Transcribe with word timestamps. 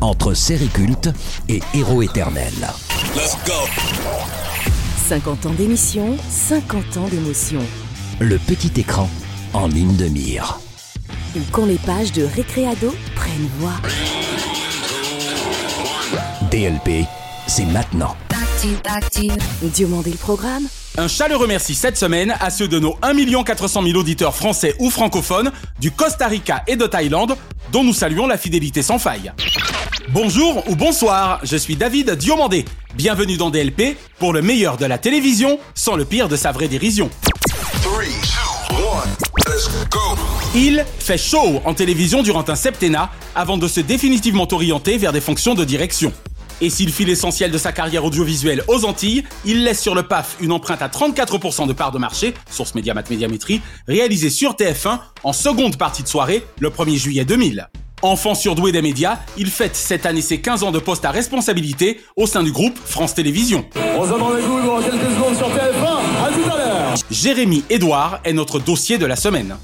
Entre 0.00 0.34
série 0.34 0.68
culte 0.68 1.10
et 1.48 1.60
héros 1.74 2.02
éternel. 2.02 2.52
50 5.08 5.46
ans 5.46 5.54
d'émission, 5.54 6.16
50 6.28 6.96
ans 6.96 7.08
d'émotion. 7.08 7.60
Le 8.20 8.38
petit 8.38 8.80
écran 8.80 9.08
en 9.52 9.66
ligne 9.66 9.96
de 9.96 10.06
mire. 10.06 10.60
Ou 11.36 11.40
quand 11.52 11.66
les 11.66 11.78
pages 11.78 12.12
de 12.12 12.24
Récréado 12.24 12.94
prennent 13.14 13.48
voix. 13.58 13.76
DLP, 16.50 17.06
c'est 17.46 17.66
maintenant. 17.66 18.16
Diomandé 19.62 20.10
le 20.10 20.16
Programme, 20.16 20.64
Un 20.98 21.06
chaleureux 21.06 21.46
merci 21.46 21.74
cette 21.74 21.96
semaine 21.96 22.34
à 22.40 22.50
ceux 22.50 22.66
de 22.66 22.78
nos 22.78 22.96
1 23.02 23.44
400 23.44 23.82
000 23.84 23.96
auditeurs 23.96 24.34
français 24.34 24.74
ou 24.80 24.90
francophones 24.90 25.52
du 25.78 25.92
Costa 25.92 26.26
Rica 26.26 26.64
et 26.66 26.76
de 26.76 26.86
Thaïlande, 26.86 27.36
dont 27.72 27.84
nous 27.84 27.92
saluons 27.92 28.26
la 28.26 28.36
fidélité 28.36 28.82
sans 28.82 28.98
faille. 28.98 29.32
Bonjour 30.08 30.68
ou 30.68 30.74
bonsoir, 30.74 31.38
je 31.44 31.56
suis 31.56 31.76
David 31.76 32.10
Diomandé. 32.16 32.64
Bienvenue 32.94 33.36
dans 33.36 33.50
DLP 33.50 33.96
pour 34.18 34.32
le 34.32 34.42
meilleur 34.42 34.76
de 34.76 34.84
la 34.84 34.98
télévision 34.98 35.60
sans 35.74 35.94
le 35.94 36.04
pire 36.04 36.28
de 36.28 36.36
sa 36.36 36.50
vraie 36.50 36.68
dérision. 36.68 37.08
Three, 37.82 38.10
two, 38.68 38.76
one. 38.76 39.08
Let's 39.46 39.70
go. 39.90 40.00
Il 40.56 40.84
fait 40.98 41.18
chaud 41.18 41.62
en 41.64 41.74
télévision 41.74 42.24
durant 42.24 42.44
un 42.48 42.56
septennat 42.56 43.10
avant 43.36 43.56
de 43.56 43.68
se 43.68 43.78
définitivement 43.80 44.48
orienter 44.50 44.98
vers 44.98 45.12
des 45.12 45.20
fonctions 45.20 45.54
de 45.54 45.64
direction. 45.64 46.12
Et 46.62 46.68
s'il 46.68 46.92
file 46.92 47.08
l'essentiel 47.08 47.50
de 47.50 47.58
sa 47.58 47.72
carrière 47.72 48.04
audiovisuelle 48.04 48.62
aux 48.68 48.84
Antilles, 48.84 49.24
il 49.44 49.64
laisse 49.64 49.80
sur 49.80 49.94
le 49.94 50.02
PAF 50.02 50.36
une 50.40 50.52
empreinte 50.52 50.82
à 50.82 50.88
34% 50.88 51.66
de 51.66 51.72
part 51.72 51.90
de 51.90 51.98
marché, 51.98 52.34
source 52.50 52.74
Médiamat 52.74 53.04
Médiamétrie, 53.08 53.62
réalisée 53.88 54.30
sur 54.30 54.54
TF1 54.54 54.98
en 55.22 55.32
seconde 55.32 55.78
partie 55.78 56.02
de 56.02 56.08
soirée 56.08 56.44
le 56.58 56.68
1er 56.68 56.96
juillet 56.96 57.24
2000. 57.24 57.68
Enfant 58.02 58.34
surdoué 58.34 58.72
des 58.72 58.82
médias, 58.82 59.18
il 59.36 59.50
fête 59.50 59.76
cette 59.76 60.06
année 60.06 60.22
ses 60.22 60.40
15 60.40 60.62
ans 60.62 60.70
de 60.70 60.78
poste 60.78 61.04
à 61.04 61.10
responsabilité 61.10 62.00
au 62.16 62.26
sein 62.26 62.42
du 62.42 62.50
groupe 62.50 62.78
France 62.84 63.14
Télévisions. 63.14 63.64
On 63.96 64.04
se 64.04 64.12
rendez-vous 64.12 64.66
dans 64.66 64.80
quelques 64.80 65.10
secondes 65.14 65.36
sur 65.36 65.48
TF1. 65.48 66.24
À 66.24 66.32
tout 66.32 66.50
à 66.50 66.56
l'heure. 66.56 66.94
Jérémy 67.10 67.64
Edouard 67.68 68.20
est 68.24 68.32
notre 68.32 68.58
dossier 68.58 68.96
de 68.96 69.06
la 69.06 69.16
semaine. 69.16 69.56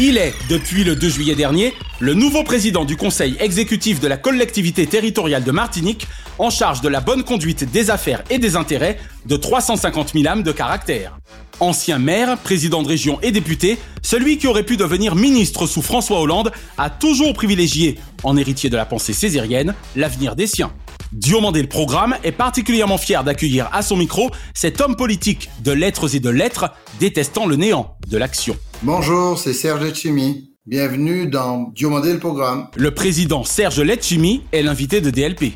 Il 0.00 0.16
est, 0.16 0.32
depuis 0.48 0.84
le 0.84 0.94
2 0.94 1.08
juillet 1.08 1.34
dernier, 1.34 1.74
le 1.98 2.14
nouveau 2.14 2.44
président 2.44 2.84
du 2.84 2.96
conseil 2.96 3.36
exécutif 3.40 3.98
de 3.98 4.06
la 4.06 4.16
collectivité 4.16 4.86
territoriale 4.86 5.42
de 5.42 5.50
Martinique, 5.50 6.06
en 6.38 6.50
charge 6.50 6.80
de 6.82 6.88
la 6.88 7.00
bonne 7.00 7.24
conduite 7.24 7.68
des 7.68 7.90
affaires 7.90 8.22
et 8.30 8.38
des 8.38 8.54
intérêts 8.54 9.00
de 9.26 9.36
350 9.36 10.12
000 10.12 10.28
âmes 10.28 10.44
de 10.44 10.52
caractère. 10.52 11.18
Ancien 11.58 11.98
maire, 11.98 12.38
président 12.38 12.84
de 12.84 12.88
région 12.88 13.18
et 13.22 13.32
député, 13.32 13.76
celui 14.00 14.38
qui 14.38 14.46
aurait 14.46 14.62
pu 14.62 14.76
devenir 14.76 15.16
ministre 15.16 15.66
sous 15.66 15.82
François 15.82 16.20
Hollande 16.20 16.52
a 16.76 16.90
toujours 16.90 17.34
privilégié, 17.34 17.98
en 18.22 18.36
héritier 18.36 18.70
de 18.70 18.76
la 18.76 18.86
pensée 18.86 19.12
césarienne, 19.12 19.74
l'avenir 19.96 20.36
des 20.36 20.46
siens. 20.46 20.70
Diomandé 21.12 21.62
le 21.62 21.68
programme 21.68 22.16
est 22.22 22.32
particulièrement 22.32 22.98
fier 22.98 23.24
d'accueillir 23.24 23.70
à 23.72 23.80
son 23.80 23.96
micro 23.96 24.30
cet 24.52 24.80
homme 24.80 24.94
politique 24.94 25.48
de 25.64 25.72
lettres 25.72 26.14
et 26.14 26.20
de 26.20 26.28
lettres, 26.28 26.70
détestant 27.00 27.46
le 27.46 27.56
néant 27.56 27.96
de 28.08 28.18
l'action. 28.18 28.56
Bonjour, 28.82 29.38
c'est 29.38 29.54
Serge 29.54 29.82
Letchimi. 29.82 30.52
Bienvenue 30.66 31.26
dans 31.26 31.72
Diomandé 31.74 32.12
le 32.12 32.18
programme. 32.18 32.68
Le 32.76 32.92
président 32.92 33.42
Serge 33.42 33.80
Letchimi 33.80 34.42
est 34.52 34.62
l'invité 34.62 35.00
de 35.00 35.08
DLP. 35.08 35.54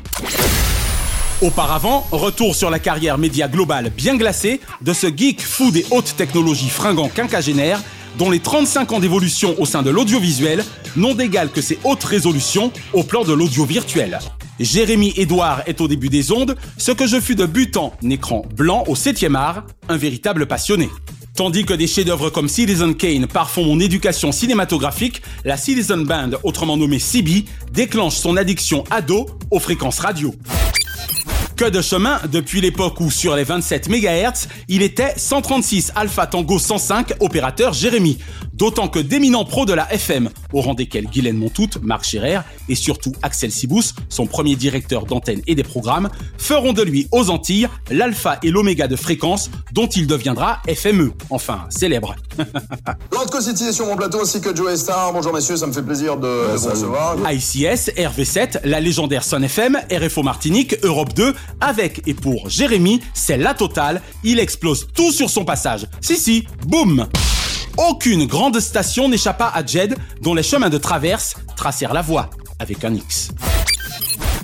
Auparavant, 1.43 2.07
retour 2.11 2.55
sur 2.55 2.71
la 2.71 2.79
carrière 2.79 3.19
média 3.19 3.47
globale 3.47 3.91
bien 3.95 4.15
glacée 4.15 4.59
de 4.81 4.93
ce 4.93 5.07
geek 5.07 5.41
fou 5.41 5.69
des 5.69 5.85
hautes 5.91 6.15
technologies 6.17 6.69
fringant 6.69 7.09
quinquagénaire 7.09 7.79
dont 8.17 8.31
les 8.31 8.39
35 8.39 8.91
ans 8.93 8.99
d'évolution 8.99 9.55
au 9.59 9.65
sein 9.65 9.83
de 9.83 9.91
l'audiovisuel 9.91 10.63
n'ont 10.95 11.13
d'égal 11.13 11.49
que 11.49 11.61
ses 11.61 11.77
hautes 11.83 12.03
résolutions 12.03 12.71
au 12.93 13.03
plan 13.03 13.23
de 13.23 13.33
l'audio 13.33 13.65
virtuel. 13.65 14.19
Jérémy 14.59 15.13
Edouard 15.17 15.63
est 15.65 15.81
au 15.81 15.87
début 15.87 16.09
des 16.09 16.31
ondes, 16.31 16.55
ce 16.77 16.91
que 16.91 17.07
je 17.07 17.19
fus 17.19 17.35
de 17.35 17.45
butant 17.45 17.93
écran 18.09 18.45
blanc 18.55 18.83
au 18.87 18.95
7e 18.95 19.35
art, 19.35 19.65
un 19.89 19.97
véritable 19.97 20.45
passionné. 20.45 20.89
Tandis 21.35 21.65
que 21.65 21.73
des 21.73 21.87
chefs-d'œuvre 21.87 22.29
comme 22.29 22.47
Citizen 22.47 22.93
Kane 22.95 23.25
parfont 23.25 23.65
mon 23.65 23.79
éducation 23.79 24.31
cinématographique, 24.31 25.23
la 25.43 25.57
Citizen 25.57 26.03
Band, 26.03 26.31
autrement 26.43 26.77
nommée 26.77 26.99
CB, 26.99 27.45
déclenche 27.71 28.15
son 28.15 28.37
addiction 28.37 28.83
ado 28.91 29.25
aux 29.49 29.59
fréquences 29.59 29.99
radio. 29.99 30.35
Que 31.55 31.69
de 31.69 31.81
chemin 31.81 32.19
depuis 32.31 32.61
l'époque 32.61 32.99
où, 32.99 33.11
sur 33.11 33.35
les 33.35 33.43
27 33.43 33.87
MHz, 33.87 34.47
il 34.69 34.81
était 34.81 35.13
136 35.15 35.91
Alpha 35.95 36.25
Tango 36.25 36.57
105 36.57 37.13
opérateur 37.19 37.73
Jérémy. 37.73 38.17
D'autant 38.53 38.87
que 38.87 38.99
d'éminents 38.99 39.45
pros 39.45 39.65
de 39.65 39.73
la 39.73 39.91
FM, 39.93 40.29
au 40.51 40.61
rang 40.61 40.73
desquels 40.73 41.05
Guylaine 41.05 41.37
Montout, 41.37 41.69
Marc 41.81 42.05
Scherer 42.05 42.39
et 42.69 42.75
surtout 42.75 43.11
Axel 43.21 43.51
Sibous, 43.51 43.93
son 44.09 44.25
premier 44.25 44.55
directeur 44.55 45.05
d'antenne 45.05 45.41
et 45.47 45.55
des 45.55 45.63
programmes, 45.63 46.09
feront 46.37 46.73
de 46.73 46.81
lui 46.81 47.07
aux 47.11 47.29
Antilles 47.29 47.67
l'alpha 47.89 48.39
et 48.43 48.51
l'oméga 48.51 48.87
de 48.87 48.95
fréquence 48.95 49.49
dont 49.73 49.87
il 49.87 50.07
deviendra 50.07 50.61
FME, 50.67 51.11
enfin 51.29 51.65
célèbre. 51.69 52.15
L'Antco 53.11 53.41
City 53.41 53.65
est 53.65 53.73
sur 53.73 53.85
mon 53.85 53.95
plateau 53.95 54.21
ainsi 54.21 54.39
que 54.41 54.55
Joe 54.55 54.75
Star. 54.75 55.13
Bonjour 55.13 55.33
messieurs, 55.33 55.57
ça 55.57 55.67
me 55.67 55.73
fait 55.73 55.83
plaisir 55.83 56.17
de 56.17 56.55
vous 56.55 56.69
recevoir. 56.69 57.17
ICS, 57.31 57.91
RV7, 57.97 58.59
la 58.65 58.79
légendaire 58.79 59.23
Sun 59.23 59.43
FM, 59.43 59.79
RFO 59.91 60.23
Martinique, 60.23 60.75
Europe 60.83 61.13
2, 61.13 61.33
avec 61.61 62.01
et 62.07 62.13
pour 62.13 62.49
Jérémy, 62.49 63.01
c'est 63.13 63.37
la 63.37 63.53
totale, 63.53 64.01
il 64.23 64.39
explose 64.39 64.87
tout 64.93 65.11
sur 65.11 65.29
son 65.29 65.45
passage. 65.45 65.87
Si 66.01 66.17
si, 66.17 66.47
boum 66.67 67.07
Aucune 67.77 68.25
grande 68.25 68.59
station 68.59 69.09
n'échappa 69.09 69.51
à 69.53 69.65
Jed, 69.65 69.95
dont 70.21 70.35
les 70.35 70.43
chemins 70.43 70.69
de 70.69 70.77
traverse 70.77 71.35
tracèrent 71.55 71.93
la 71.93 72.03
voie, 72.03 72.29
avec 72.59 72.85
un 72.85 72.93
X. 72.93 73.31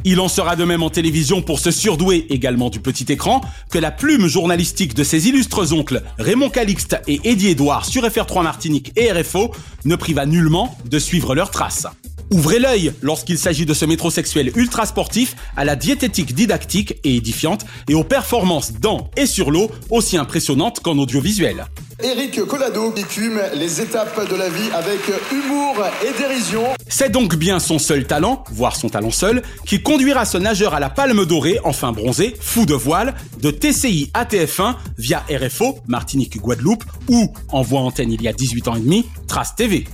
Il 0.06 0.20
en 0.22 0.30
sera 0.30 0.56
de 0.56 0.64
même 0.64 0.82
en 0.82 0.90
télévision 0.90 1.42
pour 1.42 1.60
se 1.60 1.72
surdouer 1.72 2.26
également 2.30 2.70
du 2.70 2.80
petit 2.80 3.12
écran 3.12 3.42
que 3.70 3.78
la 3.78 3.92
plume 3.92 4.28
journalistique 4.28 4.94
de 4.94 5.04
ses 5.04 5.28
illustres 5.28 5.74
oncles 5.74 6.02
Raymond 6.18 6.50
Calixte 6.50 6.98
et 7.08 7.20
Eddie 7.26 7.50
Edouard 7.50 7.86
sur 7.86 8.04
FR3 8.04 8.44
Martinique 8.44 8.94
et 8.96 9.12
RFO 9.12 9.52
ne 9.86 9.96
priva 9.96 10.26
nullement 10.26 10.78
de 10.86 11.00
suivre 11.00 11.36
leurs 11.36 11.52
traces. 11.52 11.86
Ouvrez 12.32 12.60
l'œil 12.60 12.94
lorsqu'il 13.02 13.40
s'agit 13.40 13.66
de 13.66 13.74
ce 13.74 13.86
métrosexuel 13.86 14.52
ultra 14.56 14.86
sportif 14.86 15.36
à 15.58 15.66
la 15.66 15.76
diététique 15.76 16.36
didactique 16.36 16.96
et 17.04 17.16
édifiante 17.16 17.66
et 17.88 17.96
aux 17.96 18.04
performances 18.04 18.74
dans 18.74 19.10
et 19.18 19.26
sur 19.26 19.50
l'eau 19.50 19.72
aussi 19.90 20.16
impressionnantes 20.16 20.80
qu'en 20.80 20.98
audiovisuel. 20.98 21.66
Eric 22.02 22.42
Collado 22.46 22.94
écume 22.96 23.42
les 23.56 23.82
étapes 23.82 24.30
de 24.30 24.36
la 24.36 24.48
vie 24.48 24.70
avec 24.74 25.02
humour 25.34 25.76
et 26.02 26.18
dérision. 26.18 26.64
C'est 26.88 27.10
donc 27.10 27.36
bien 27.36 27.60
son 27.60 27.78
seul 27.78 28.06
talent, 28.06 28.46
voire 28.52 28.78
son 28.78 28.88
talent 28.88 29.12
seul, 29.12 29.42
qui 29.66 29.82
conduira 29.82 30.24
ce 30.24 30.38
nageur 30.38 30.74
à 30.74 30.80
la 30.80 30.90
palme 30.90 31.26
dorée, 31.26 31.60
enfin 31.66 31.92
bronzé, 31.92 32.36
fou 32.40 32.66
de 32.66 32.74
voile, 32.74 33.16
de 33.42 33.52
TCI 33.52 34.12
à 34.14 34.24
TF1 34.24 34.76
via 34.98 35.26
RFO, 35.30 35.80
Martinique 35.88 36.38
Guadeloupe, 36.38 36.86
ou, 37.10 37.34
en 37.50 37.64
voix 37.64 37.82
antenne 37.82 38.14
il 38.14 38.22
y 38.22 38.30
a 38.30 38.34
18 38.34 38.68
ans 38.70 38.76
et 38.76 38.82
demi, 38.82 39.06
Trace 39.28 39.56
TV. 39.58 39.86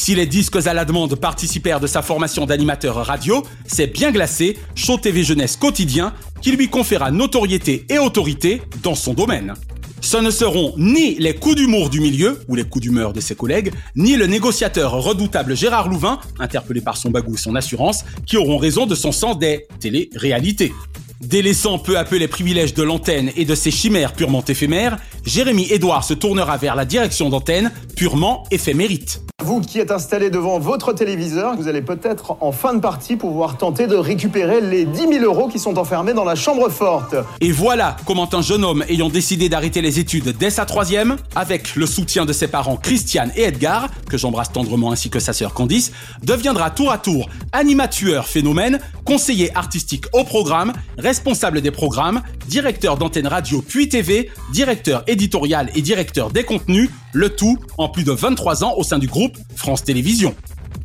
Si 0.00 0.14
les 0.14 0.24
disques 0.24 0.56
à 0.66 0.72
la 0.72 0.86
demande 0.86 1.14
participèrent 1.14 1.78
de 1.78 1.86
sa 1.86 2.00
formation 2.00 2.46
d'animateur 2.46 2.96
radio, 3.04 3.42
c'est 3.66 3.88
bien 3.88 4.10
glacé, 4.10 4.56
Show 4.74 4.96
TV 4.96 5.22
Jeunesse 5.22 5.56
quotidien, 5.56 6.14
qui 6.40 6.52
lui 6.52 6.68
conféra 6.70 7.10
notoriété 7.10 7.84
et 7.90 7.98
autorité 7.98 8.62
dans 8.82 8.94
son 8.94 9.12
domaine. 9.12 9.52
Ce 10.00 10.16
ne 10.16 10.30
seront 10.30 10.72
ni 10.78 11.16
les 11.16 11.34
coups 11.34 11.56
d'humour 11.56 11.90
du 11.90 12.00
milieu, 12.00 12.40
ou 12.48 12.54
les 12.54 12.64
coups 12.64 12.84
d'humeur 12.84 13.12
de 13.12 13.20
ses 13.20 13.34
collègues, 13.34 13.74
ni 13.94 14.16
le 14.16 14.26
négociateur 14.26 14.92
redoutable 14.92 15.54
Gérard 15.54 15.90
Louvain, 15.90 16.18
interpellé 16.38 16.80
par 16.80 16.96
son 16.96 17.10
bagou 17.10 17.34
et 17.34 17.38
son 17.38 17.54
assurance, 17.54 18.06
qui 18.24 18.38
auront 18.38 18.56
raison 18.56 18.86
de 18.86 18.94
son 18.94 19.12
sens 19.12 19.38
des 19.38 19.66
télé-réalités. 19.80 20.72
Délaissant 21.20 21.78
peu 21.78 21.98
à 21.98 22.04
peu 22.04 22.16
les 22.16 22.28
privilèges 22.28 22.72
de 22.72 22.82
l'antenne 22.82 23.30
et 23.36 23.44
de 23.44 23.54
ses 23.54 23.70
chimères 23.70 24.14
purement 24.14 24.42
éphémères, 24.42 24.96
Jérémy 25.26 25.66
Edouard 25.70 26.02
se 26.02 26.14
tournera 26.14 26.56
vers 26.56 26.74
la 26.74 26.86
direction 26.86 27.28
d'antenne 27.28 27.70
purement 27.94 28.44
éphémérite. 28.50 29.20
Vous 29.42 29.60
qui 29.60 29.78
êtes 29.78 29.90
installé 29.90 30.28
devant 30.28 30.58
votre 30.58 30.92
téléviseur, 30.92 31.56
vous 31.56 31.66
allez 31.66 31.80
peut-être 31.80 32.36
en 32.40 32.52
fin 32.52 32.74
de 32.74 32.80
partie 32.80 33.16
pouvoir 33.16 33.56
tenter 33.56 33.86
de 33.86 33.96
récupérer 33.96 34.60
les 34.60 34.84
10 34.84 34.98
000 34.98 35.24
euros 35.24 35.48
qui 35.48 35.58
sont 35.58 35.78
enfermés 35.78 36.12
dans 36.12 36.24
la 36.24 36.34
chambre 36.34 36.68
forte. 36.68 37.14
Et 37.40 37.50
voilà 37.50 37.96
comment 38.06 38.28
un 38.34 38.42
jeune 38.42 38.64
homme 38.64 38.84
ayant 38.88 39.08
décidé 39.08 39.48
d'arrêter 39.48 39.80
les 39.80 39.98
études 39.98 40.36
dès 40.38 40.50
sa 40.50 40.66
troisième, 40.66 41.16
avec 41.34 41.74
le 41.74 41.86
soutien 41.86 42.26
de 42.26 42.34
ses 42.34 42.48
parents 42.48 42.76
Christiane 42.76 43.32
et 43.34 43.44
Edgar, 43.44 43.88
que 44.08 44.18
j'embrasse 44.18 44.52
tendrement 44.52 44.92
ainsi 44.92 45.08
que 45.08 45.20
sa 45.20 45.32
sœur 45.32 45.54
Candice, 45.54 45.92
deviendra 46.22 46.70
tour 46.70 46.92
à 46.92 46.98
tour 46.98 47.28
animateur 47.52 48.26
phénomène, 48.26 48.78
conseiller 49.04 49.56
artistique 49.56 50.04
au 50.12 50.24
programme, 50.24 50.72
responsable 51.10 51.60
des 51.60 51.72
programmes, 51.72 52.22
directeur 52.46 52.96
d'antenne 52.96 53.26
radio 53.26 53.64
puis 53.66 53.88
TV, 53.88 54.30
directeur 54.52 55.02
éditorial 55.08 55.68
et 55.74 55.82
directeur 55.82 56.30
des 56.30 56.44
contenus, 56.44 56.88
le 57.12 57.30
tout 57.30 57.58
en 57.78 57.88
plus 57.88 58.04
de 58.04 58.12
23 58.12 58.62
ans 58.62 58.74
au 58.76 58.84
sein 58.84 59.00
du 59.00 59.08
groupe 59.08 59.36
France 59.56 59.82
Télévisions. 59.82 60.36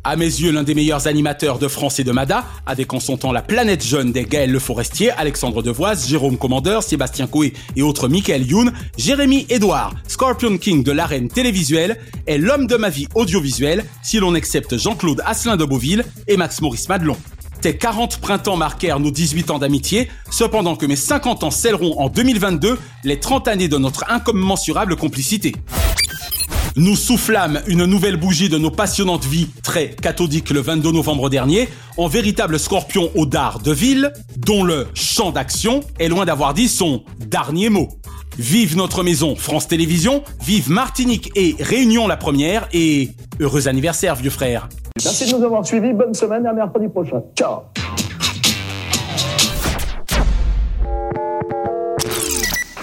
À 0.02 0.16
mes 0.16 0.24
yeux, 0.24 0.50
l'un 0.50 0.64
des 0.64 0.74
meilleurs 0.74 1.06
animateurs 1.06 1.60
de 1.60 1.68
France 1.68 2.00
et 2.00 2.04
de 2.04 2.10
Mada, 2.10 2.44
avec 2.66 2.92
en 2.92 2.98
son 2.98 3.16
temps 3.16 3.30
la 3.30 3.40
planète 3.40 3.86
jeune 3.86 4.10
des 4.10 4.24
Gaël 4.24 4.50
Le 4.50 4.58
Forestier, 4.58 5.12
Alexandre 5.12 5.62
Devoise, 5.62 6.08
Jérôme 6.08 6.38
Commandeur, 6.38 6.82
Sébastien 6.82 7.28
Coé 7.28 7.52
et 7.76 7.82
autres 7.82 8.08
Michael 8.08 8.44
Youn, 8.48 8.72
Jérémy 8.98 9.46
Edouard, 9.48 9.94
Scorpion 10.08 10.58
King 10.58 10.82
de 10.82 10.90
l'arène 10.90 11.28
télévisuelle, 11.28 12.00
est 12.26 12.38
l'homme 12.38 12.66
de 12.66 12.74
ma 12.74 12.88
vie 12.88 13.06
audiovisuelle, 13.14 13.84
si 14.02 14.18
l'on 14.18 14.34
accepte 14.34 14.76
Jean-Claude 14.76 15.22
Asselin 15.24 15.56
de 15.56 15.64
Beauville 15.64 16.04
et 16.26 16.36
Max 16.36 16.60
Maurice 16.60 16.88
Madelon. 16.88 17.16
Tes 17.60 17.76
40 17.76 18.18
printemps 18.18 18.56
marquèrent 18.56 19.00
nos 19.00 19.10
18 19.10 19.50
ans 19.50 19.58
d'amitié, 19.58 20.08
cependant 20.30 20.76
que 20.76 20.86
mes 20.86 20.96
50 20.96 21.44
ans 21.44 21.50
scelleront 21.50 21.98
en 21.98 22.08
2022 22.08 22.78
les 23.04 23.18
30 23.18 23.48
années 23.48 23.68
de 23.68 23.78
notre 23.78 24.04
incommensurable 24.08 24.96
complicité. 24.96 25.54
Nous 26.76 26.94
soufflâmes 26.94 27.62
une 27.66 27.86
nouvelle 27.86 28.18
bougie 28.18 28.50
de 28.50 28.58
nos 28.58 28.70
passionnantes 28.70 29.24
vies 29.24 29.48
très 29.62 29.88
cathodiques 29.90 30.50
le 30.50 30.60
22 30.60 30.92
novembre 30.92 31.30
dernier, 31.30 31.70
en 31.96 32.06
véritable 32.06 32.58
scorpion 32.58 33.10
au 33.14 33.24
dard 33.24 33.60
de 33.60 33.72
ville, 33.72 34.12
dont 34.36 34.62
le 34.62 34.86
champ 34.92 35.30
d'action 35.30 35.80
est 35.98 36.08
loin 36.08 36.26
d'avoir 36.26 36.52
dit 36.52 36.68
son 36.68 37.02
dernier 37.18 37.70
mot. 37.70 37.88
Vive 38.38 38.76
notre 38.76 39.02
maison 39.02 39.34
France 39.34 39.68
Télévisions, 39.68 40.22
vive 40.44 40.70
Martinique 40.70 41.30
et 41.34 41.56
Réunion 41.58 42.06
la 42.06 42.18
première, 42.18 42.68
et 42.74 43.12
heureux 43.40 43.68
anniversaire 43.68 44.14
vieux 44.14 44.28
frère. 44.28 44.68
Merci 45.04 45.30
de 45.30 45.36
nous 45.36 45.44
avoir 45.44 45.66
suivis. 45.66 45.92
Bonne 45.92 46.14
semaine 46.14 46.44
et 46.44 46.48
à 46.48 46.52
mercredi 46.52 46.88
prochain. 46.88 47.22
Ciao. 47.36 47.62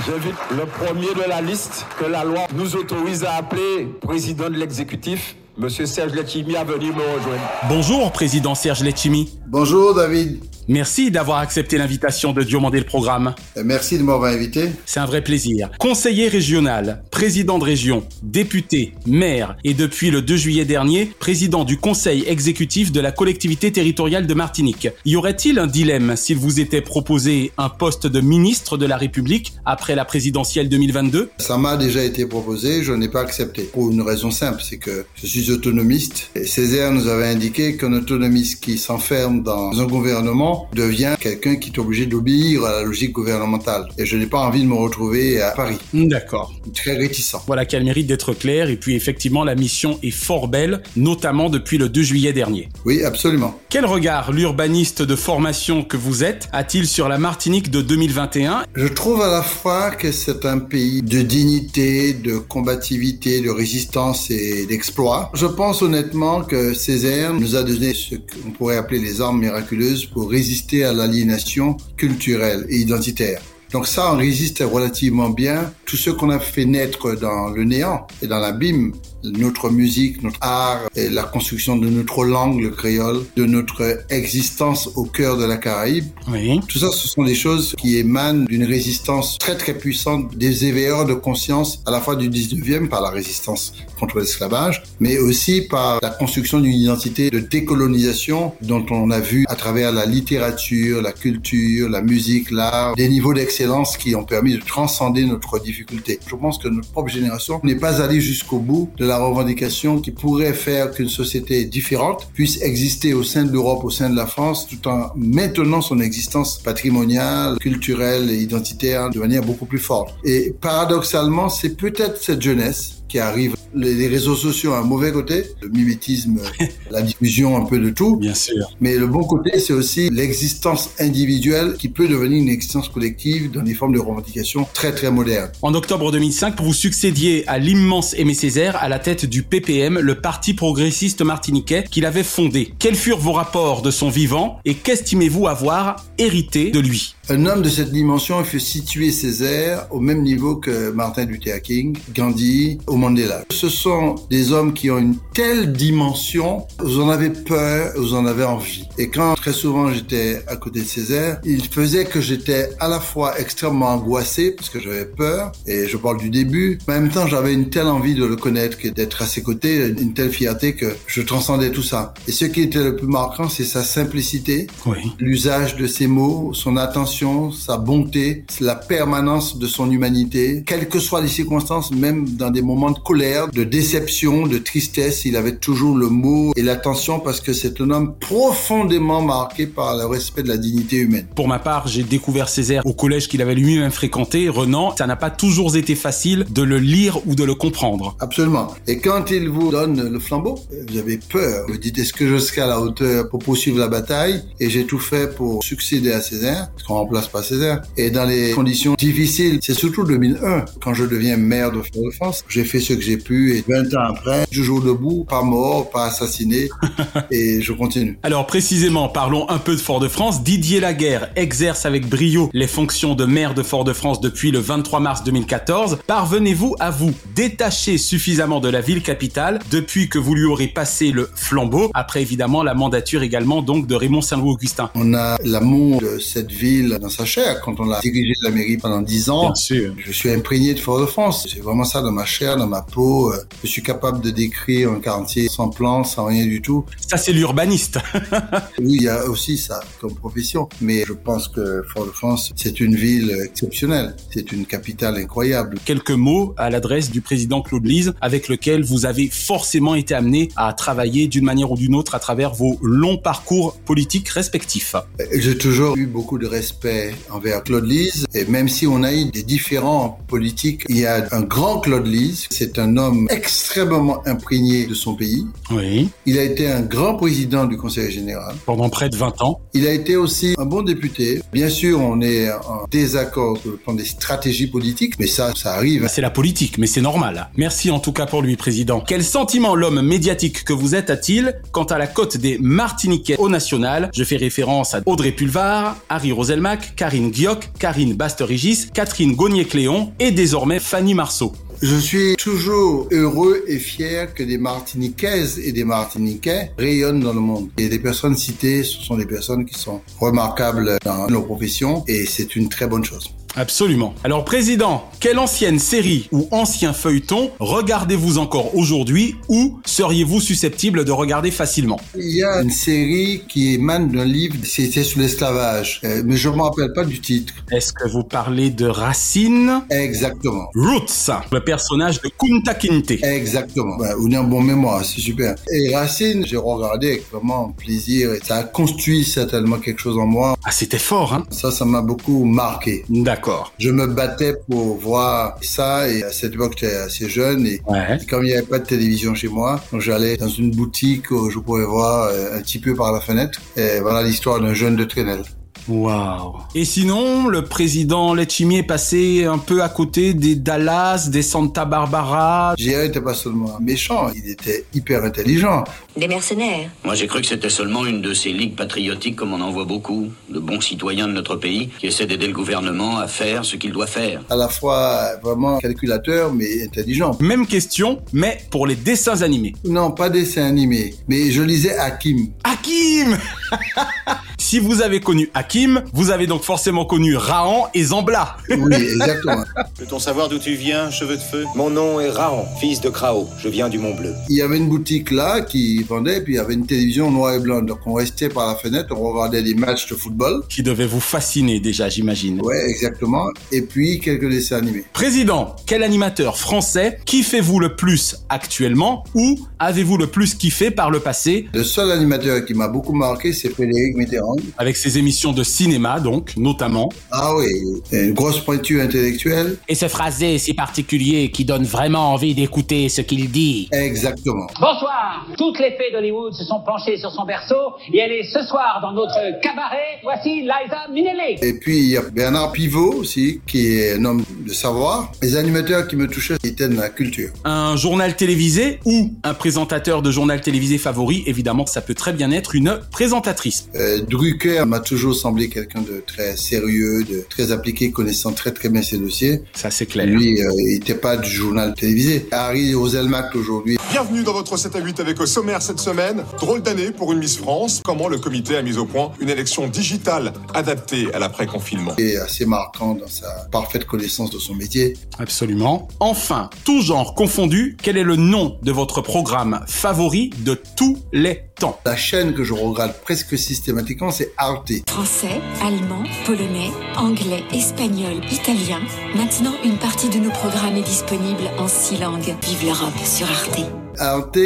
J'invite 0.06 0.36
le 0.51 0.65
premier 0.65 1.13
de 1.13 1.30
la 1.30 1.42
liste 1.42 1.86
que 1.98 2.06
la 2.06 2.24
loi 2.24 2.42
nous 2.56 2.75
autorise 2.75 3.24
à 3.24 3.36
appeler 3.36 3.88
président 4.01 4.50
de 4.50 4.56
l'exécutif, 4.56 5.36
Monsieur 5.57 5.86
Serge 5.86 6.13
Letchimi, 6.13 6.56
à 6.56 6.63
venir 6.63 6.95
me 6.95 7.01
rejoindre. 7.01 7.42
Bonjour, 7.69 8.12
président 8.12 8.54
Serge 8.54 8.83
Letchimi. 8.83 9.39
Bonjour 9.53 9.94
David. 9.94 10.39
Merci 10.67 11.11
d'avoir 11.11 11.39
accepté 11.39 11.77
l'invitation 11.77 12.31
de 12.31 12.41
demander 12.41 12.79
le 12.79 12.85
programme. 12.85 13.35
Merci 13.63 13.97
de 13.97 14.03
m'avoir 14.03 14.31
invité. 14.31 14.69
C'est 14.85 15.01
un 15.01 15.05
vrai 15.05 15.21
plaisir. 15.21 15.69
Conseiller 15.77 16.29
régional, 16.29 17.03
président 17.11 17.59
de 17.59 17.65
région, 17.65 18.03
député, 18.23 18.94
maire 19.05 19.57
et 19.65 19.73
depuis 19.73 20.09
le 20.09 20.21
2 20.21 20.38
juillet 20.38 20.65
dernier, 20.65 21.11
président 21.19 21.65
du 21.65 21.77
conseil 21.77 22.23
exécutif 22.27 22.91
de 22.91 23.01
la 23.01 23.11
collectivité 23.11 23.71
territoriale 23.71 24.25
de 24.25 24.33
Martinique. 24.33 24.88
Y 25.05 25.17
aurait-il 25.17 25.59
un 25.59 25.67
dilemme 25.67 26.15
s'il 26.15 26.38
vous 26.38 26.59
était 26.61 26.81
proposé 26.81 27.51
un 27.57 27.69
poste 27.69 28.07
de 28.07 28.21
ministre 28.21 28.77
de 28.77 28.85
la 28.85 28.95
République 28.95 29.53
après 29.65 29.95
la 29.95 30.05
présidentielle 30.05 30.69
2022 30.69 31.29
Ça 31.39 31.57
m'a 31.57 31.75
déjà 31.75 32.03
été 32.03 32.25
proposé, 32.25 32.83
je 32.83 32.94
n'ai 32.94 33.09
pas 33.09 33.21
accepté. 33.21 33.63
Pour 33.63 33.91
une 33.91 34.01
raison 34.01 34.31
simple, 34.31 34.63
c'est 34.63 34.77
que 34.77 35.05
je 35.15 35.27
suis 35.27 35.51
autonomiste. 35.51 36.31
Et 36.35 36.45
Césaire 36.45 36.91
nous 36.91 37.07
avait 37.07 37.27
indiqué 37.27 37.75
qu'un 37.75 37.94
autonomiste 37.94 38.63
qui 38.63 38.77
s'enferme 38.77 39.43
dans 39.44 39.80
un 39.80 39.86
gouvernement 39.86 40.69
devient 40.74 41.16
quelqu'un 41.19 41.56
qui 41.56 41.69
est 41.69 41.80
obligé 41.80 42.06
d'obéir 42.06 42.63
à 42.66 42.72
la 42.72 42.84
logique 42.84 43.12
gouvernementale. 43.12 43.88
Et 43.98 44.06
je 44.06 44.18
n'ai 44.18 44.28
pas 44.28 44.40
envie 44.40 44.62
de 44.62 44.68
me 44.68 44.75
retrouver 44.75 45.42
à 45.42 45.51
Paris. 45.51 45.78
D'accord. 45.94 46.54
Très 46.74 46.95
réticent. 46.95 47.36
Voilà 47.45 47.66
qu'elle 47.66 47.84
mérite 47.84 48.07
d'être 48.07 48.34
claire 48.34 48.69
et 48.69 48.78
puis 48.78 48.95
effectivement 48.95 49.44
la 49.44 49.56
mission 49.56 50.00
est 50.01 50.12
fort 50.12 50.48
belle, 50.48 50.81
notamment 50.95 51.50
depuis 51.50 51.78
le 51.78 51.90
2 51.90 52.01
juillet 52.01 52.34
dernier. 52.34 52.69
Oui, 52.86 53.04
absolument. 53.04 53.60
Quel 53.69 53.86
regard 53.86 54.31
l'urbaniste 54.31 55.01
de 55.01 55.16
formation 55.16 55.84
que 55.84 55.98
vous 55.98 56.24
êtes 56.24 56.48
a-t-il 56.51 56.88
sur 56.88 57.10
la 57.10 57.18
Martinique 57.18 57.69
de 57.69 57.81
2021 57.81 58.63
Je 58.75 58.88
trouve 58.88 59.22
à 59.22 59.30
la 59.30 59.42
fois 59.42 59.92
que 59.92 60.12
c'est 60.12 60.46
un 60.46 60.60
pays 60.60 61.01
de 61.01 61.22
dignité, 61.22 62.13
de 62.13 62.38
combativité, 62.38 63.42
de 63.42 63.50
résistance 63.50 64.30
et 64.30 64.66
d'exploit. 64.66 65.31
Je 65.34 65.46
pense 65.46 65.81
honnêtement 65.81 66.42
que 66.42 66.74
Césaire 66.74 67.34
nous 67.34 67.56
a 67.56 67.63
donné 67.63 67.94
ce 67.94 68.16
qu'on 68.16 68.51
pourrait 68.51 68.78
appeler 68.78 69.00
les 69.00 69.22
armes 69.22 69.32
miraculeuses 69.33 70.06
pour 70.06 70.30
résister 70.30 70.83
à 70.83 70.94
l'aliénation 70.94 71.77
culturelle 71.97 72.65
et 72.69 72.77
identitaire. 72.77 73.41
Donc 73.71 73.88
ça, 73.88 74.13
on 74.13 74.18
résiste 74.18 74.63
relativement 74.65 75.30
bien. 75.30 75.74
Tout 75.85 75.97
ce 75.97 76.12
qu'on 76.12 76.30
a 76.30 76.39
fait 76.39 76.65
naître 76.65 77.15
dans 77.15 77.50
le 77.50 77.63
néant 77.63 78.06
et 78.21 78.27
dans 78.27 78.39
l'abîme, 78.39 78.94
notre 79.24 79.70
musique, 79.70 80.22
notre 80.24 80.40
art, 80.42 80.81
et 80.96 81.10
la 81.10 81.24
construction 81.24 81.78
de 81.78 81.90
notre 81.90 82.24
langue, 82.25 82.62
le 82.62 82.70
créole, 82.70 83.22
de 83.36 83.46
notre 83.46 84.04
existence 84.10 84.90
au 84.96 85.06
cœur 85.06 85.38
de 85.38 85.46
la 85.46 85.58
Caraïbe. 85.58 86.06
Oui. 86.31 86.60
Tout 86.68 86.80
ça, 86.80 86.92
ce 86.92 87.08
sont 87.08 87.24
des 87.24 87.36
choses 87.36 87.74
qui 87.78 87.98
émanent 87.98 88.46
d'une 88.46 88.66
résistance 88.66 89.38
très 89.38 89.56
très 89.56 89.74
puissante 89.74 90.36
des 90.38 90.66
éveilleurs 90.66 91.06
de 91.06 91.14
conscience 91.14 91.81
à 91.86 91.92
la 91.92 92.02
fois 92.02 92.16
du 92.16 92.30
19e 92.30 92.90
par 92.90 93.02
la 93.02 93.10
résistance 93.10 93.74
contre 94.00 94.20
l'esclavage, 94.20 94.84
mais 95.00 95.18
aussi 95.18 95.62
par 95.62 96.00
la 96.02 96.10
construction 96.10 96.60
d'une 96.60 96.74
identité 96.74 97.30
de 97.30 97.40
décolonisation 97.40 98.54
dont 98.62 98.86
on 98.90 99.12
a 99.12 99.20
vu 99.20 99.46
à 99.48 99.56
travers 99.56 99.92
la 99.92 100.06
littérature, 100.06 101.02
la 101.02 101.12
culture, 101.12 101.90
la 101.90 102.02
musique, 102.02 102.52
l'art, 102.52 102.96
des 102.96 103.08
niveaux 103.08 103.34
d'excellence 103.34 103.98
qui 103.98 104.16
ont 104.16 104.24
permis 104.24 104.56
de 104.56 104.62
transcender 104.62 105.25
notre 105.25 105.60
difficulté. 105.60 106.20
Je 106.28 106.36
pense 106.36 106.58
que 106.58 106.68
notre 106.68 106.90
propre 106.90 107.10
génération 107.10 107.60
n'est 107.64 107.75
pas 107.75 108.02
allée 108.02 108.22
jusqu'au 108.22 108.60
bout 108.60 108.90
de 108.98 109.06
la 109.06 109.12
revendication 109.18 110.00
qui 110.00 110.12
pourrait 110.12 110.54
faire 110.54 110.92
qu'une 110.92 111.10
société 111.10 111.65
différente 111.65 112.27
puisse 112.33 112.62
exister 112.62 113.13
au 113.13 113.24
sein 113.24 113.44
de 113.44 113.51
l'Europe, 113.51 113.83
au 113.83 113.89
sein 113.89 114.10
de 114.10 114.15
la 114.15 114.27
France, 114.27 114.68
tout 114.68 114.88
en 114.88 115.12
maintenant 115.15 115.81
son 115.81 116.00
existence 116.00 116.60
patrimoniale, 116.60 117.57
culturelle 117.60 118.30
et 118.30 118.38
identitaire 118.38 119.10
de 119.10 119.19
manière 119.19 119.44
beaucoup 119.44 119.65
plus 119.65 119.80
forte. 119.80 120.15
Et 120.24 120.54
paradoxalement, 120.60 121.50
c'est 121.50 121.75
peut-être 121.75 122.21
cette 122.21 122.42
jeunesse 122.42 123.02
qui 123.13 123.19
arrive. 123.19 123.56
Les, 123.75 124.07
réseaux 124.07 124.36
sociaux 124.36 124.71
ont 124.71 124.75
un 124.75 124.81
mauvais 124.81 125.12
côté, 125.12 125.44
le 125.62 125.69
mimétisme, 125.69 126.39
la 126.92 127.04
diffusion 127.04 127.56
un 127.56 127.65
peu 127.65 127.77
de 127.77 127.92
tout. 127.92 128.15
Bien 128.18 128.33
sûr. 128.33 128.71
Mais 128.81 128.98
le 128.98 129.06
bon 129.06 129.24
côté, 129.24 129.60
c'est 129.60 129.74
aussi 129.74 130.10
l'existence 130.10 130.89
individuelle 131.00 131.75
qui 131.77 131.89
peut 131.89 132.07
devenir 132.07 132.39
une 132.39 132.50
existence 132.50 132.89
collective 132.89 133.51
dans 133.51 133.62
des 133.62 133.75
formes 133.75 133.94
de 133.94 134.00
revendication 134.00 134.68
très 134.74 134.94
très 134.95 135.12
modernes. 135.12 135.51
En 135.62 135.75
octobre 135.75 136.12
2005, 136.12 136.60
vous 136.60 136.74
succédiez 136.74 137.48
à 137.48 137.60
l'immense 137.60 138.15
Aimé 138.15 138.33
Césaire 138.33 138.77
à 138.77 138.89
la 138.89 138.98
tête 138.98 139.27
du 139.27 139.44
PPM, 139.44 140.00
le 140.00 140.15
Parti 140.15 140.56
progressiste 140.56 141.21
martiniquais 141.21 141.83
qu'il 141.89 142.07
avait 142.07 142.24
fondé. 142.24 142.74
Quels 142.80 142.95
furent 142.95 143.19
vos 143.19 143.33
rapports 143.33 143.83
de 143.83 143.92
son 143.92 144.10
vivant 144.10 144.60
et 144.65 144.74
qu'estimez-vous 144.74 145.48
avoir 145.48 146.04
hérité 146.18 146.71
de 146.71 146.80
lui? 146.80 147.13
Un 147.30 147.46
homme 147.46 147.62
de 147.62 147.70
cette 147.70 147.92
dimension, 147.94 148.42
il 148.42 148.46
faut 148.46 148.60
situer 148.60 149.10
Césaire 149.10 149.88
au 149.92 150.02
même 150.02 150.24
niveau 150.24 150.58
que 150.58 150.92
Martin 150.92 151.24
Luther 151.24 151.62
King, 151.62 151.96
Gandhi 152.13 152.80
ou 152.89 152.98
Mandela. 152.98 153.46
Ce 153.50 153.70
sont 153.70 154.15
des 154.30 154.51
hommes 154.51 154.74
qui 154.74 154.92
ont 154.92 154.98
une 154.98 155.15
telle 155.34 155.72
dimension, 155.72 156.68
vous 156.80 157.00
en 157.00 157.08
avez 157.10 157.30
peur, 157.30 157.94
vous 157.96 158.13
en 158.13 158.25
avez 158.25 158.44
envie. 158.44 158.84
Et 158.98 159.08
quand 159.10 159.36
très 159.36 159.53
souvent 159.53 159.89
j'étais 159.94 160.42
à 160.48 160.58
côté 160.58 160.82
de 160.82 160.86
Césaire, 160.86 161.39
il 161.46 161.63
faisait 161.63 162.03
que 162.03 162.20
j'étais 162.20 162.72
à 162.82 162.89
la 162.89 163.00
fois 163.00 163.39
extrêmement 163.39 163.92
angoissé 163.92 164.51
parce 164.51 164.68
que 164.70 164.82
j'avais 164.82 165.06
peur, 165.06 165.53
et 165.65 165.88
je 165.88 165.96
parle 165.96 166.18
du 166.18 166.30
début, 166.30 166.77
mais 166.89 166.96
en 166.98 167.01
même 167.01 167.10
temps 167.10 167.27
j'avais 167.27 167.53
une 167.53 167.70
telle 167.70 167.88
envie 167.88 168.15
de 168.15 168.25
le 168.25 168.36
connaître 168.36 168.77
que 168.77 168.89
d'être 168.89 169.22
à 169.22 169.27
ses 169.27 169.42
côtés, 169.42 169.88
une 169.98 170.13
telle 170.13 170.30
fierté 170.32 170.74
que 170.75 170.94
je 171.08 171.22
transcendais 171.22 171.72
tout 171.72 171.84
ça. 171.84 172.13
Et 172.27 172.34
ce 172.34 172.44
qui 172.44 172.63
était 172.63 172.84
le 172.84 172.98
plus 172.98 173.08
marquant, 173.08 173.48
c'est 173.48 173.63
sa 173.63 173.82
simplicité, 173.86 174.68
Oui. 174.86 174.98
l'usage 175.20 175.77
de 175.77 175.88
ses 175.88 176.08
mots, 176.08 176.51
son 176.53 176.75
attention, 176.75 177.12
sa 177.51 177.77
bonté, 177.77 178.46
la 178.60 178.75
permanence 178.75 179.58
de 179.58 179.67
son 179.67 179.91
humanité, 179.91 180.63
quelles 180.65 180.89
que 180.89 181.00
soient 181.00 181.22
les 181.22 181.27
circonstances, 181.27 181.91
même 181.91 182.27
dans 182.29 182.50
des 182.50 182.62
moments 182.62 182.91
de 182.91 183.00
colère, 183.00 183.50
de 183.50 183.63
déception, 183.63 184.48
de 184.48 184.58
tristesse, 184.58 185.25
il 185.25 185.36
avait 185.36 185.55
toujours 185.55 185.96
le 185.96 186.10
mot 186.10 186.51
et 186.55 186.62
l'attention 186.62 187.20
parce 187.20 187.39
que 187.39 187.53
c'est 187.53 187.79
un 187.82 187.89
homme 187.91 188.15
profondément 188.20 189.22
marqué 189.22 189.67
par 189.67 189.96
le 189.98 190.05
respect 190.05 190.43
de 190.43 190.50
la 190.50 190.58
dignité 190.58 190.98
humaine. 190.98 191.27
Pour 191.36 191.48
ma 191.48 191.60
part, 191.60 191.88
j'ai 191.88 192.03
découvert 192.03 192.50
Césaire 192.50 192.86
au 192.86 192.93
collège 192.93 193.27
qu'il 193.27 193.41
avait 193.41 193.55
lui-même 193.55 193.91
fréquenté, 193.91 194.50
Renan. 194.50 194.96
Ça 194.98 195.08
n'a 195.08 195.15
pas 195.15 195.29
toujours 195.29 195.75
été 195.75 195.96
facile 195.96 196.46
de 196.50 196.62
le 196.62 196.77
lire 196.77 197.20
ou 197.27 197.36
de 197.36 197.43
le 197.43 197.55
comprendre. 197.55 198.15
Absolument. 198.20 198.74
Et 198.88 199.00
quand 199.00 199.32
il 199.32 199.50
vous 199.50 199.72
donne 199.72 200.10
le 200.10 200.20
flambeau, 200.20 200.60
vous 200.89 200.98
avez 200.98 201.17
peur. 201.17 201.65
Vous 201.67 201.77
dites, 201.77 201.98
est-ce 202.00 202.13
que 202.13 202.27
je 202.27 202.38
serai 202.38 202.62
à 202.62 202.67
la 202.67 202.79
hauteur 202.79 203.29
pour 203.29 203.39
poursuivre 203.39 203.79
la 203.79 203.88
bataille? 203.88 204.43
Et 204.60 204.70
j'ai 204.70 204.86
tout 204.86 205.00
fait 205.00 205.36
pour 205.36 205.63
succéder 205.63 206.12
à 206.12 206.22
Césaire. 206.22 206.70
Parce 206.72 206.88
remplace 207.03 207.27
pas 207.27 207.43
Césaire. 207.43 207.81
Et 207.98 208.10
dans 208.10 208.25
les 208.25 208.51
conditions 208.51 208.95
difficiles, 208.98 209.60
c'est 209.62 209.74
surtout 209.74 210.03
2001, 210.03 210.65
quand 210.81 210.93
je 210.93 211.05
deviens 211.05 211.38
maire 211.38 211.72
de 211.72 211.81
Fort-de-France. 211.81 212.43
J'ai 212.48 212.63
fait 212.63 212.79
ce 212.79 212.93
que 212.93 213.01
j'ai 213.01 213.17
pu 213.17 213.57
et 213.57 213.63
20 213.67 213.93
ans 213.95 214.13
après, 214.15 214.45
toujours 214.48 214.81
debout, 214.81 215.25
pas 215.27 215.43
mort, 215.43 215.89
pas 215.89 216.05
assassiné, 216.05 216.69
et 217.31 217.62
je 217.62 217.74
continue. 217.74 218.17
Alors 218.24 218.48
précisément, 218.48 219.10
parlons 219.10 219.50
un 219.50 219.60
peu 219.60 219.75
de 219.75 219.81
Fort-de-France. 219.81 220.43
Didier 220.43 220.79
Laguerre 220.79 221.29
exerce 221.36 221.86
avec 221.86 222.07
brio 222.07 222.50
les 222.53 222.67
fonctions 222.67 223.15
de 223.15 223.25
maire 223.25 223.53
de 223.53 223.63
Fort-de-France 223.63 224.22
depuis 224.22 224.51
le 224.51 224.60
23 224.60 225.00
mars 225.00 225.24
2014. 225.24 226.00
Parvenez-vous 226.07 226.75
à 226.79 226.91
vous 226.91 227.12
détacher 227.36 227.98
suffisamment 227.98 228.60
de 228.60 228.69
la 228.69 228.81
ville 228.81 229.01
capitale 229.01 229.60
depuis 229.72 230.10
que 230.10 230.17
vous 230.17 230.36
lui 230.36 230.45
aurez 230.45 230.67
passé 230.67 231.12
le 231.12 231.29
flambeau, 231.36 231.91
après 231.93 232.22
évidemment 232.22 232.63
la 232.63 232.74
mandature 232.74 233.24
également 233.24 233.62
donc 233.62 233.88
de 233.88 233.95
Raymond 233.95 234.22
Saint-Louis-Augustin? 234.22 234.89
On 234.95 235.13
a 235.13 235.38
l'amour 235.43 236.01
de 236.01 236.19
cette 236.19 236.51
ville 236.51 236.92
dans 237.00 237.09
sa 237.09 237.25
chair. 237.25 237.59
Quand 237.62 237.79
on 237.79 237.91
a 237.91 238.00
dirigé 238.01 238.33
la 238.41 238.50
mairie 238.51 238.77
pendant 238.77 239.01
10 239.01 239.29
ans, 239.29 239.45
Bien 239.47 239.55
sûr. 239.55 239.93
je 239.97 240.12
suis 240.12 240.29
imprégné 240.31 240.73
de 240.73 240.79
Fort-de-France. 240.79 241.47
C'est 241.51 241.62
vraiment 241.62 241.83
ça 241.83 242.01
dans 242.01 242.12
ma 242.12 242.25
chair, 242.25 242.57
dans 242.57 242.67
ma 242.67 242.81
peau. 242.81 243.31
Euh, 243.33 243.38
Je 243.63 243.67
suis 243.69 243.83
capable 243.83 244.21
de 244.21 244.29
décrire 244.29 244.91
un 244.91 245.00
quartier 245.00 245.47
sans 245.50 245.69
plan, 245.69 246.03
sans 246.03 246.25
rien 246.25 246.45
du 246.45 246.62
tout. 246.62 246.85
Ça 247.07 247.17
c'est 247.17 247.33
l'urbaniste. 247.33 248.00
Oui, 248.79 248.95
il 249.00 249.03
y 249.03 249.07
a 249.09 249.25
aussi 249.25 249.57
ça 249.57 249.79
comme 250.01 250.15
profession. 250.15 250.67
Mais 250.81 251.03
je 251.07 251.13
pense 251.13 251.47
que 251.47 251.83
Fort-de-France, 251.93 252.51
c'est 252.55 252.79
une 252.79 252.95
ville 252.95 253.31
exceptionnelle. 253.45 254.15
C'est 254.33 254.51
une 254.51 254.65
capitale 254.65 255.17
incroyable. 255.17 255.77
Quelques 255.85 256.12
mots 256.12 256.53
à 256.57 256.69
l'adresse 256.69 257.09
du 257.12 257.21
président 257.21 257.62
Claude 257.62 257.85
Lise 257.85 258.13
avec 258.21 258.47
lequel 258.50 258.83
vous 258.83 259.05
avez 259.05 259.29
forcément 259.29 259.95
été 259.95 260.13
amené 260.15 260.50
à 260.55 260.73
travailler 260.73 261.27
d'une 261.27 261.45
manière 261.45 261.71
ou 261.71 261.77
d'une 261.77 261.95
autre 261.95 262.15
à 262.15 262.19
travers 262.19 262.53
vos 262.53 262.77
longs 262.81 263.17
parcours 263.17 263.75
politiques 263.85 264.29
respectifs. 264.29 264.95
J'ai 265.33 265.57
toujours 265.57 265.95
eu 265.97 266.05
beaucoup 266.05 266.38
de 266.38 266.47
respect 266.47 266.83
envers 267.30 267.63
Claude 267.63 267.86
Lise. 267.86 268.25
Et 268.34 268.46
même 268.46 268.68
si 268.68 268.88
on 268.88 269.04
a 269.04 269.13
eu 269.13 269.25
des 269.25 269.44
différents 269.44 270.20
politiques, 270.28 270.84
il 270.90 271.00
y 271.00 271.06
a 271.06 271.28
un 271.32 271.42
grand 271.42 271.80
Claude 271.80 272.08
Lise. 272.08 272.48
C'est 272.50 272.80
un 272.80 272.98
homme 272.98 273.28
extrêmement 273.30 274.25
imprégné 274.28 274.86
de 274.86 274.94
son 274.94 275.16
pays. 275.16 275.46
Oui. 275.72 276.10
Il 276.25 276.38
a 276.38 276.44
été 276.44 276.72
un 276.72 276.82
grand 276.82 277.16
président 277.16 277.66
du 277.66 277.78
Conseil 277.78 278.12
général. 278.12 278.56
Pendant 278.66 278.90
près 278.90 279.10
de 279.10 279.16
20 279.16 279.42
ans. 279.42 279.62
Il 279.74 279.88
a 279.88 279.94
été 279.94 280.16
aussi 280.16 280.56
un 280.58 280.66
bon 280.66 280.82
député. 280.82 281.42
Bien 281.52 281.70
sûr, 281.70 282.00
on 282.00 282.22
est 282.22 282.52
en 282.52 282.86
désaccord 282.90 283.58
sur 283.58 283.72
le 283.72 283.78
plan 283.78 283.94
des 283.94 284.06
stratégies 284.06 284.68
politiques, 284.68 285.20
mais 285.20 285.28
ça, 285.28 285.54
ça 285.56 285.74
arrive. 285.74 286.08
C'est 286.10 286.22
la 286.22 286.30
politique, 286.30 286.78
mais 286.78 286.88
c'est 286.88 287.02
normal. 287.02 287.50
Merci 287.58 287.92
en 287.92 288.00
tout 288.00 288.12
cas 288.12 288.25
pour 288.25 288.42
lui, 288.42 288.56
président. 288.56 289.02
Quel 289.06 289.24
sentiment 289.24 289.75
l'homme 289.75 290.02
médiatique 290.02 290.63
que 290.63 290.74
vous 290.74 290.96
êtes 290.96 291.10
a-t-il 291.10 291.60
quant 291.72 291.84
à 291.84 291.98
la 291.98 292.08
cote 292.08 292.38
des 292.38 292.58
Martiniquais 292.60 293.36
au 293.38 293.50
national? 293.50 294.10
Je 294.13 294.24
fais 294.24 294.38
référence 294.38 294.94
à 294.94 295.02
Audrey 295.06 295.32
Pulvar, 295.32 295.98
Harry 296.10 296.32
Roselmack, 296.74 296.96
Karine 296.96 297.32
Guioc, 297.32 297.70
Karine 297.80 298.15
Basterigis, 298.15 298.89
Catherine 298.94 299.36
Gognier-Cléon 299.36 300.13
et 300.20 300.32
désormais 300.32 300.80
Fanny 300.80 301.13
Marceau. 301.13 301.53
Je 301.82 301.96
suis 301.96 302.36
toujours 302.38 303.08
heureux 303.12 303.63
et 303.68 303.77
fier 303.77 304.34
que 304.34 304.44
des 304.44 304.58
Martiniquaises 304.58 305.60
et 305.60 305.72
des 305.72 305.84
Martiniquais 305.84 306.72
rayonnent 306.77 307.20
dans 307.20 307.34
le 307.34 307.42
monde. 307.42 307.70
Et 307.77 307.89
les 307.89 308.00
personnes 308.00 308.38
citées, 308.38 308.84
ce 308.84 309.01
sont 309.01 309.18
des 309.18 309.25
personnes 309.25 309.65
qui 309.65 309.77
sont 309.77 310.01
remarquables 310.20 310.98
dans 311.03 311.27
nos 311.27 311.42
professions 311.42 312.03
et 312.08 312.25
c'est 312.25 312.56
une 312.56 312.70
très 312.70 312.88
bonne 312.88 313.03
chose. 313.03 313.34
Absolument. 313.55 314.15
Alors 314.24 314.45
président, 314.45 315.05
quelle 315.19 315.38
ancienne 315.38 315.79
série 315.79 316.27
ou 316.31 316.48
ancien 316.51 316.91
feuilleton 316.91 317.51
regardez-vous 317.60 318.38
encore 318.38 318.75
aujourd'hui 318.75 319.36
ou 319.48 319.79
seriez-vous 319.86 320.41
susceptible 320.41 321.05
de 321.05 321.12
regarder 321.12 321.51
facilement? 321.51 322.00
Il 322.15 322.36
y 322.36 322.43
a 322.43 322.62
une 322.62 322.72
série 322.72 323.43
qui 323.48 323.75
émane 323.75 324.10
d'un 324.12 324.25
livre, 324.25 324.55
c'était 324.63 325.03
sur 325.03 325.19
l'esclavage, 325.19 326.01
euh, 326.03 326.24
mais 326.25 326.36
je 326.36 326.50
ne 326.50 326.55
me 326.55 326.62
rappelle 326.62 326.93
pas 326.93 327.05
du 327.05 327.19
titre. 327.19 327.53
Est-ce 327.72 327.93
que 327.93 328.07
vous 328.10 328.24
parlez 328.24 328.69
de 328.72 328.86
Racine? 328.86 329.83
Exactement. 329.89 330.69
Roots, 330.75 331.31
le 331.51 331.60
personnage 331.60 332.22
de 332.22 332.29
Kunta 332.39 332.74
Kinte. 332.74 333.12
Exactement. 333.24 333.98
Ouais, 333.98 334.10
on 334.19 334.31
a 334.31 334.39
un 334.39 334.43
bon 334.43 334.62
mémoire, 334.62 335.05
c'est 335.05 335.22
super. 335.22 335.55
Et 335.72 335.95
Racine, 335.95 336.43
j'ai 336.45 336.57
regardé 336.57 337.12
avec 337.12 337.31
vraiment 337.31 337.69
plaisir 337.77 338.33
et 338.33 338.39
ça 338.43 338.57
a 338.57 338.63
construit 338.63 339.24
certainement 339.24 339.77
quelque 339.77 340.01
chose 340.01 340.17
en 340.17 340.25
moi. 340.25 340.55
Ah, 340.63 340.72
c'était 340.72 340.98
fort, 340.98 341.33
hein? 341.33 341.45
Ça, 341.51 341.72
ça 341.72 341.86
m'a 341.86 342.01
beaucoup 342.01 342.45
marqué. 342.45 343.05
D'accord. 343.10 343.42
Je 343.79 343.89
me 343.89 344.07
battais 344.07 344.55
pour 344.69 344.97
voir 344.97 345.57
ça 345.62 346.07
et 346.09 346.23
à 346.23 346.31
cette 346.31 346.53
époque 346.53 346.73
j'étais 346.79 346.95
assez 346.95 347.27
jeune 347.29 347.65
et, 347.65 347.81
Ouais. 347.88 348.17
et 348.21 348.25
comme 348.25 348.43
il 348.45 348.47
n'y 348.50 348.53
avait 348.53 348.65
pas 348.65 348.79
de 348.79 348.85
télévision 348.85 349.35
chez 349.35 349.47
moi, 349.47 349.81
donc 349.91 350.01
j'allais 350.01 350.38
dans 350.38 350.47
une 350.47 350.71
boutique 350.71 351.31
où 351.31 351.50
je 351.50 351.59
pouvais 351.59 351.85
voir 351.85 352.29
euh, 352.31 352.57
un 352.57 352.62
petit 352.62 352.79
peu 352.79 352.95
par 352.95 353.12
la 353.12 353.19
fenêtre. 353.19 353.59
Et 353.75 354.00
voilà 354.00 354.23
l'histoire 354.23 354.59
d'un 354.59 354.73
jeune 354.73 354.95
de 354.95 355.03
Trenel. 355.03 355.41
Waouh. 355.88 356.54
Et 356.75 356.86
sinon, 356.86 357.48
le 357.48 357.63
président 357.63 358.34
Letchimi 358.34 358.78
est 358.78 358.84
passé 358.84 359.46
un 359.46 359.58
peu 359.58 359.84
à 359.84 359.90
côté 359.90 360.34
des 360.34 360.56
Dallas, 360.56 361.30
des 361.30 361.42
Santa 361.42 361.86
Barbara. 361.86 362.75
J.R. 362.78 363.00
n'était 363.00 363.22
pas 363.22 363.34
seulement 363.34 363.78
méchant, 363.80 364.30
il 364.34 364.50
était 364.50 364.86
hyper 364.94 365.24
intelligent. 365.24 365.84
Des 366.16 366.28
mercenaires. 366.28 366.90
Moi, 367.04 367.16
j'ai 367.16 367.28
cru 367.28 367.42
que 367.42 367.48
c'était 367.48 367.70
seulement 367.70 368.06
une 368.06 368.22
de 368.22 368.34
ces 368.34 368.52
ligues 368.54 368.75
patriotiques 368.75 369.36
comme 369.36 369.54
on 369.54 369.62
en 369.62 369.72
voit 369.72 369.86
beaucoup, 369.86 370.30
de 370.50 370.60
bons 370.60 370.82
citoyens 370.82 371.28
de 371.28 371.34
notre 371.34 371.56
pays 371.56 371.90
qui 372.00 372.08
essaient 372.08 372.28
d'aider 372.28 372.48
le 372.48 372.54
gouvernement 372.54 373.18
à 373.18 373.28
faire 373.28 373.66
ce 373.66 373.75
qu'il 373.75 373.92
doit 373.92 374.08
faire. 374.08 374.42
À 374.50 374.56
la 374.56 374.70
fois 374.70 375.32
vraiment 375.42 375.80
calculateur 375.80 376.54
mais 376.54 376.84
intelligent. 376.84 377.38
Même 377.40 377.68
question, 377.68 378.22
mais 378.32 378.60
pour 378.70 378.88
les 378.88 378.96
dessins 378.96 379.42
animés. 379.42 379.74
Non, 379.84 380.12
pas 380.12 380.30
dessin 380.30 380.66
animé, 380.66 381.16
mais 381.28 381.52
je 381.52 381.62
lisais 381.62 381.98
Hakim. 381.98 382.50
Hakim 382.63 383.38
Si 384.65 384.79
vous 384.79 385.01
avez 385.01 385.20
connu 385.20 385.50
Hakim, 385.53 386.03
vous 386.13 386.32
avez 386.32 386.48
donc 386.48 386.63
forcément 386.63 387.03
connu 387.03 387.36
Rahan 387.36 387.89
et 387.93 388.05
Zambla. 388.05 388.55
Oui, 388.70 388.96
exactement. 388.96 389.65
Peut-on 390.00 390.20
savoir 390.20 390.48
d'où 390.48 390.58
tu 390.58 390.74
viens, 390.75 391.12
cheveux 391.12 391.36
de 391.36 391.41
feu 391.41 391.65
Mon 391.75 391.89
nom 391.89 392.22
est 392.22 392.29
Raon, 392.29 392.65
fils 392.79 393.01
de 393.01 393.10
Krao. 393.10 393.50
Je 393.60 393.67
viens 393.67 393.89
du 393.89 394.00
Mont 394.00 394.15
Bleu. 394.15 394.34
Il 394.48 394.55
y 394.55 394.62
avait 394.62 394.77
une 394.77 394.88
boutique 394.88 395.32
là 395.32 395.60
qui 395.60 396.01
vendait, 396.03 396.39
puis 396.41 396.53
il 396.53 396.55
y 396.55 396.60
avait 396.60 396.75
une 396.75 396.86
télévision 396.86 397.29
noir 397.29 397.55
et 397.55 397.60
blanc. 397.60 397.82
Donc 397.82 398.00
on 398.05 398.13
restait 398.13 398.48
par 398.48 398.70
la 398.70 398.75
fenêtre, 398.75 399.13
on 399.15 399.34
regardait 399.34 399.62
des 399.62 399.75
matchs 399.75 400.08
de 400.08 400.15
football. 400.15 400.63
Qui 400.70 400.82
devait 400.82 401.08
vous 401.08 401.20
fasciner 401.20 401.82
déjà, 401.82 402.08
j'imagine. 402.08 402.62
Ouais, 402.62 402.89
exactement. 402.89 403.50
Et 403.74 403.82
puis 403.82 404.22
quelques 404.22 404.50
dessins 404.50 404.77
animés. 404.77 405.03
Président, 405.12 405.75
quel 405.86 406.03
animateur 406.03 406.58
français 406.58 407.20
kiffez-vous 407.25 407.82
le 407.82 407.98
plus 407.98 408.38
actuellement 408.48 409.25
ou 409.36 409.60
avez-vous 409.79 410.17
le 410.17 410.27
plus 410.27 410.55
kiffé 410.55 410.89
par 410.89 411.12
le 411.12 411.20
passé? 411.20 411.67
Le 411.74 411.84
seul 411.84 412.10
animateur 412.12 412.63
qui 412.63 412.74
m'a 412.74 412.88
beaucoup 412.88 413.13
marqué, 413.13 413.51
c'est 413.51 413.70
Frédéric 413.70 414.15
Mitterrand. 414.15 414.52
Avec 414.77 414.98
ses 414.98 415.17
émissions 415.17 415.51
de 415.51 415.63
cinéma 415.63 416.19
donc 416.19 416.55
notamment 416.57 417.10
Ah 417.31 417.55
oui, 417.55 417.67
une 418.12 418.33
grosse 418.33 418.60
pointure 418.60 419.01
intellectuelle. 419.03 419.77
Et 419.88 419.95
ce 419.95 420.07
phrasé 420.07 420.57
si 420.57 420.74
particulier 420.74 421.51
qui 421.51 421.65
donne 421.65 421.83
vraiment 421.83 422.31
envie 422.33 422.53
d'écouter 422.55 423.10
ce 423.10 423.22
qu'il 423.22 423.50
dit. 423.51 423.89
Exactement. 423.91 424.67
Bonsoir. 424.79 425.45
Toutes 425.57 425.79
les 425.79 425.91
fées 425.91 426.12
d'Hollywood 426.13 426.53
se 426.53 426.63
sont 426.65 426.81
penchées 426.86 427.17
sur 427.17 427.31
son 427.31 427.45
berceau 427.45 427.93
et 428.12 428.19
elle 428.19 428.31
est 428.31 428.43
ce 428.51 428.62
soir 428.67 429.00
dans 429.01 429.12
notre 429.13 429.60
cabaret. 429.62 430.19
Voici 430.24 430.62
Liza 430.62 431.07
Minnelli. 431.12 431.57
Et 431.62 431.74
puis 431.74 431.98
il 431.98 432.10
y 432.12 432.17
a 432.17 432.22
Bernard 432.22 432.72
Pivot 432.72 433.13
aussi, 433.13 433.62
qui 433.67 433.95
est 433.98 434.13
un 434.17 434.25
homme 434.25 434.43
de 434.65 434.74
savoir. 434.74 435.31
Les 435.41 435.55
animateurs 435.55 436.07
qui 436.07 436.15
me 436.15 436.27
touchaient 436.27 436.55
étaient 436.63 436.88
de 436.88 436.95
la 436.95 437.10
culture. 437.10 437.50
un 437.65 437.95
journal 437.95 438.36
télévisé 438.36 439.00
ou 439.05 439.31
un 439.43 439.53
présentateur 439.53 440.22
de 440.22 440.31
journal 440.31 440.62
télévisé 440.62 440.98
favori, 440.98 441.43
évidemment 441.45 441.86
ça 441.86 442.01
peut 442.01 442.13
très 442.15 442.33
bien 442.33 442.51
être 442.51 442.75
une 442.75 443.00
présentatrice. 443.12 443.89
Euh, 443.95 444.19
Drucker 444.43 444.83
m'a 444.85 445.00
toujours 445.00 445.35
semblé 445.35 445.69
quelqu'un 445.69 446.01
de 446.01 446.21
très 446.25 446.57
sérieux, 446.57 447.23
de 447.23 447.45
très 447.50 447.71
appliqué, 447.71 448.12
connaissant 448.12 448.51
très 448.51 448.71
très 448.71 448.89
bien 448.89 449.01
ses 449.01 449.17
dossiers. 449.17 449.62
Ça 449.71 449.89
c'est 449.89 450.05
clair. 450.05 450.25
Lui, 450.25 450.62
euh, 450.62 450.69
il 450.79 450.95
n'était 450.95 451.15
pas 451.15 451.38
du 451.38 451.50
journal 451.50 451.93
télévisé. 451.93 452.45
Harry 452.51 452.93
Roselmack 452.93 453.55
aujourd'hui. 453.55 453.97
Bienvenue 454.13 454.43
dans 454.43 454.53
votre 454.53 454.77
7 454.77 454.96
à 454.96 455.00
8 455.00 455.22
avec 455.22 455.41
au 455.41 455.48
sommaire 455.48 455.82
cette 455.82 456.00
semaine. 456.00 456.46
Drôle 456.60 456.84
d'année 456.84 457.10
pour 457.10 457.34
une 457.34 457.39
Miss 457.39 457.58
France. 457.58 458.00
Comment 458.05 458.27
le 458.27 458.38
comité 458.38 458.77
a 458.77 458.84
mis 458.84 458.96
au 459.00 459.05
point 459.05 459.32
une 459.39 459.50
élection 459.50 459.88
digitale 459.88 460.53
adaptée 460.75 461.34
à 461.34 461.39
l'après-confinement. 461.39 462.15
est 462.20 462.36
assez 462.38 462.67
marquant 462.67 463.15
dans 463.15 463.27
sa 463.27 463.48
parfaite 463.72 464.05
connaissance 464.05 464.51
de 464.51 464.60
son 464.60 464.75
métier. 464.75 465.17
Absolument. 465.39 466.10
Enfin, 466.20 466.70
tout 466.86 467.01
genre 467.01 467.34
confondu, 467.34 467.98
quel 468.03 468.15
est 468.17 468.24
le 468.24 468.36
nom 468.36 468.77
de 468.84 468.91
votre 468.91 469.22
programme 469.22 469.84
favori 469.88 470.51
de 470.60 470.79
tous 470.96 471.17
les 471.32 471.63
temps? 471.79 472.00
La 472.05 472.15
chaîne 472.15 472.53
que 472.53 472.63
je 472.63 472.74
regarde 472.74 473.15
presque 473.24 473.58
systématiquement, 473.58 474.29
c'est 474.29 474.53
Arte. 474.58 474.91
Français, 475.10 475.60
allemand, 475.82 476.22
polonais, 476.46 476.91
anglais, 477.17 477.63
espagnol, 477.74 478.43
italien. 478.51 479.00
Maintenant, 479.36 479.74
une 479.84 479.98
partie 479.98 480.29
de 480.29 480.38
nos 480.38 480.51
programmes 480.51 480.98
est 480.98 481.01
disponible 481.01 481.63
en 481.79 481.88
six 481.88 482.20
langues. 482.20 482.55
Vive 482.62 482.86
l'Europe 482.86 483.17
sur 483.25 483.50
Arte. 483.50 484.02
Arte 484.20 484.58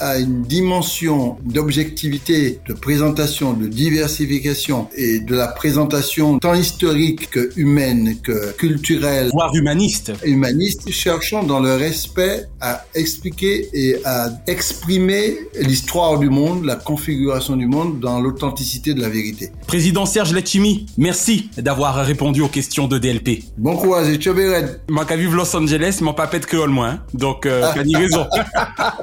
a 0.00 0.18
une 0.18 0.42
dimension 0.42 1.36
d'objectivité, 1.44 2.60
de 2.68 2.74
présentation, 2.74 3.52
de 3.52 3.66
diversification 3.66 4.88
et 4.96 5.20
de 5.20 5.34
la 5.34 5.48
présentation 5.48 6.38
tant 6.38 6.54
historique 6.54 7.30
que 7.30 7.50
humaine 7.56 8.16
que 8.22 8.52
culturelle. 8.52 9.30
Voire 9.32 9.54
humaniste. 9.54 10.12
Humaniste, 10.24 10.90
cherchant 10.90 11.42
dans 11.42 11.60
le 11.60 11.74
respect 11.74 12.44
à 12.60 12.84
expliquer 12.94 13.68
et 13.72 13.96
à 14.04 14.30
exprimer 14.46 15.38
l'histoire 15.60 16.18
du 16.18 16.30
monde, 16.30 16.64
la 16.64 16.76
configuration 16.76 17.56
du 17.56 17.66
monde 17.66 18.00
dans 18.00 18.20
l'authenticité 18.20 18.94
de 18.94 19.00
la 19.00 19.08
vérité. 19.08 19.50
Président 19.66 20.06
Serge 20.06 20.32
Letchimi, 20.32 20.86
merci 20.98 21.50
d'avoir 21.56 21.96
répondu 21.96 22.42
aux 22.42 22.48
questions 22.48 22.88
de 22.88 22.98
DLP. 22.98 23.44
Bon 23.56 23.76
courage 23.76 24.08
et 24.08 24.16
tchobéred. 24.16 24.80
Moi 24.88 25.04
qui 25.04 25.16
vive 25.16 25.34
Los 25.34 25.54
Angeles, 25.56 25.98
mon 26.00 26.14
papa 26.14 26.38
de 26.38 26.44
créole 26.44 26.70
moi, 26.70 26.88
hein. 26.88 27.00
donc 27.14 27.46
euh, 27.46 27.70
t'as 27.74 27.84
ni 27.84 27.96
raison. 27.96 28.26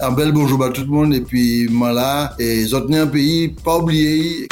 Un 0.00 0.12
bel 0.12 0.32
bonjour 0.32 0.64
à 0.64 0.70
tout 0.70 0.82
le 0.82 0.88
monde 0.88 1.14
et 1.14 1.20
puis 1.20 1.66
voilà, 1.66 2.34
et 2.38 2.64
tenez 2.66 2.98
un 2.98 3.06
pays, 3.06 3.48
pas 3.48 3.78
oublié. 3.78 4.48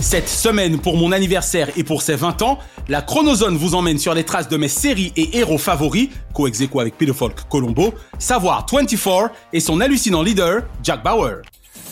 Cette 0.00 0.28
semaine, 0.28 0.78
pour 0.78 0.96
mon 0.96 1.12
anniversaire 1.12 1.68
et 1.76 1.84
pour 1.84 2.02
ses 2.02 2.16
20 2.16 2.42
ans, 2.42 2.58
la 2.88 3.02
Chronozone 3.02 3.56
vous 3.56 3.74
emmène 3.74 3.98
sur 3.98 4.14
les 4.14 4.24
traces 4.24 4.48
de 4.48 4.56
mes 4.56 4.68
séries 4.68 5.12
et 5.14 5.38
héros 5.38 5.58
favoris, 5.58 6.08
co 6.32 6.48
avec 6.80 6.96
Pedofolk 6.96 7.48
Colombo, 7.50 7.92
savoir 8.18 8.66
24 8.70 9.30
et 9.52 9.60
son 9.60 9.80
hallucinant 9.80 10.22
leader, 10.22 10.62
Jack 10.82 11.04
Bauer. 11.04 11.42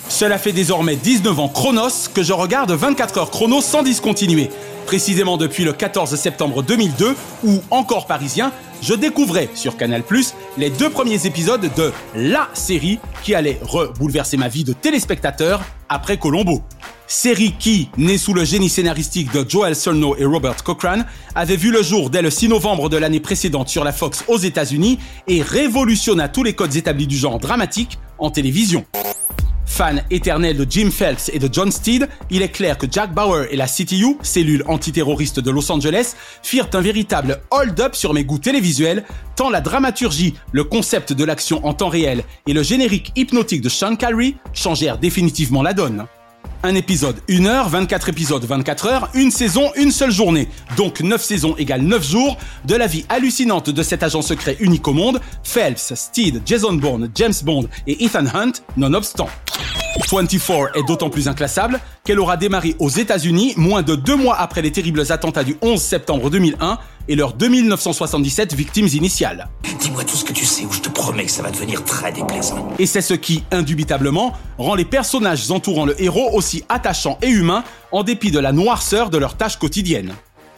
Cela 0.09 0.39
fait 0.39 0.53
désormais 0.53 0.97
19 0.97 1.39
ans 1.39 1.49
chronos 1.49 2.09
que 2.13 2.23
je 2.23 2.33
regarde 2.33 2.73
24 2.73 3.19
heures 3.19 3.31
chrono 3.31 3.61
sans 3.61 3.83
discontinuer. 3.83 4.51
Précisément 4.87 5.37
depuis 5.37 5.65
le 5.65 5.75
14 5.75 6.15
septembre 6.17 6.63
2002, 6.63 7.15
où, 7.45 7.61
encore 7.71 8.07
parisien, 8.07 8.51
je 8.81 8.95
découvrais 8.95 9.51
sur 9.55 9.77
Canal+, 9.77 10.03
les 10.57 10.71
deux 10.71 10.89
premiers 10.89 11.27
épisodes 11.27 11.71
de 11.77 11.93
LA 12.15 12.49
série 12.55 12.99
qui 13.23 13.35
allait 13.35 13.61
rebouleverser 13.63 14.39
ma 14.39 14.49
vie 14.49 14.65
de 14.65 14.73
téléspectateur 14.73 15.61
après 15.91 16.17
Colombo. 16.17 16.63
Série 17.07 17.55
qui, 17.59 17.91
née 17.99 18.19
sous 18.19 18.35
le 18.35 18.45
génie 18.45 18.71
scénaristique 18.71 19.33
de 19.33 19.45
Joel 19.49 19.77
Surnow 19.77 20.17
et 20.17 20.25
Robert 20.25 20.63
Cochrane, 20.65 21.07
avait 21.35 21.57
vu 21.57 21.71
le 21.71 21.83
jour 21.83 22.09
dès 22.09 22.23
le 22.23 22.31
6 22.31 22.49
novembre 22.49 22.89
de 22.89 22.97
l'année 22.97 23.21
précédente 23.21 23.69
sur 23.69 23.85
la 23.85 23.93
Fox 23.93 24.25
aux 24.27 24.39
États-Unis 24.39 24.99
et 25.27 25.43
révolutionna 25.43 26.29
tous 26.29 26.45
les 26.45 26.55
codes 26.55 26.77
établis 26.77 27.07
du 27.07 27.17
genre 27.17 27.39
dramatique 27.39 27.99
en 28.19 28.31
télévision. 28.31 28.85
Fan 29.79 30.03
éternel 30.11 30.57
de 30.57 30.67
Jim 30.69 30.91
Phelps 30.91 31.31
et 31.33 31.39
de 31.39 31.49
John 31.53 31.71
Steed, 31.71 32.09
il 32.31 32.43
est 32.43 32.49
clair 32.49 32.79
que 32.79 32.89
Jack 32.91 33.15
Bauer 33.15 33.47
et 33.53 33.55
la 33.55 33.69
CTU, 33.69 34.17
cellule 34.23 34.65
antiterroriste 34.67 35.39
de 35.39 35.53
Los 35.53 35.71
Angeles, 35.71 36.17
firent 36.43 36.67
un 36.73 36.81
véritable 36.81 37.43
hold-up 37.53 37.95
sur 37.95 38.13
mes 38.13 38.25
goûts 38.25 38.41
télévisuels, 38.41 39.05
tant 39.37 39.51
la 39.51 39.61
dramaturgie, 39.61 40.35
le 40.51 40.65
concept 40.65 41.13
de 41.13 41.25
l'action 41.25 41.65
en 41.65 41.75
temps 41.75 41.91
réel 41.91 42.25
et 42.49 42.55
le 42.55 42.65
générique 42.65 43.13
hypnotique 43.15 43.63
de 43.63 43.69
Sean 43.69 43.95
Connery 43.95 44.35
changèrent 44.53 44.99
définitivement 44.99 45.63
la 45.63 45.75
donne. 45.75 46.09
Un 46.65 46.75
épisode 46.75 47.21
1 47.31 47.47
heure, 47.47 47.69
24 47.69 48.09
épisodes 48.09 48.45
24 48.45 48.87
heures, 48.87 49.11
une 49.15 49.31
saison, 49.31 49.71
une 49.77 49.93
seule 49.93 50.11
journée. 50.11 50.49
Donc 50.77 51.01
9 51.01 51.23
saisons 51.23 51.55
égale 51.57 51.83
9 51.83 52.05
jours 52.05 52.37
de 52.65 52.75
la 52.75 52.89
vie 52.89 53.05
hallucinante 53.09 53.71
de 53.71 53.83
cet 53.85 54.03
agent 54.03 54.23
secret 54.23 54.57
unique 54.59 54.89
au 54.89 54.93
monde, 54.93 55.21
Phelps, 55.45 55.95
Steed, 55.95 56.43
Jason 56.45 56.73
Bourne, 56.73 57.11
James 57.15 57.35
Bond 57.45 57.69
et 57.87 58.05
Ethan 58.05 58.27
Hunt, 58.35 58.53
nonobstant. 58.77 59.29
24 60.11 60.77
est 60.77 60.87
d'autant 60.87 61.11
plus 61.11 61.29
inclassable 61.29 61.81
qu'elle 62.09 62.21
aura 62.21 62.39
démarré 62.39 62.75
aux 62.79 62.89
États-Unis 62.89 63.53
moins 63.59 63.83
de 63.83 63.95
deux 63.95 64.17
mois 64.17 64.41
après 64.41 64.63
les 64.63 64.73
terribles 64.73 65.03
attentats 65.13 65.45
du 65.45 65.59
11 65.61 65.79
septembre 65.79 66.31
2001 66.31 66.79
et 67.07 67.17
leurs 67.17 67.35
2977 67.35 68.55
victimes 68.55 68.89
initiales. 68.95 69.47
Dis-moi 69.79 70.05
tout 70.05 70.17
ce 70.17 70.25
que 70.25 70.33
tu 70.33 70.47
sais 70.47 70.65
ou 70.65 70.73
je 70.73 70.81
te 70.81 70.89
promets 70.89 71.27
que 71.27 71.31
ça 71.31 71.43
va 71.43 71.51
devenir 71.51 71.85
très 71.85 72.11
déplaisant. 72.11 72.67
Et 72.79 72.87
c'est 72.87 73.03
ce 73.03 73.13
qui, 73.13 73.45
indubitablement, 73.51 74.33
rend 74.57 74.75
les 74.75 74.87
personnages 74.87 75.51
entourant 75.51 75.85
le 75.85 76.03
héros 76.03 76.31
aussi 76.33 76.65
attachants 76.71 77.19
et 77.21 77.29
humains 77.29 77.63
en 77.93 78.05
dépit 78.05 78.31
de 78.31 78.39
la 78.39 78.53
noirceur 78.53 79.11
de 79.11 79.19
leurs 79.19 79.37
tâches 79.37 79.59
quotidiennes. 79.59 80.15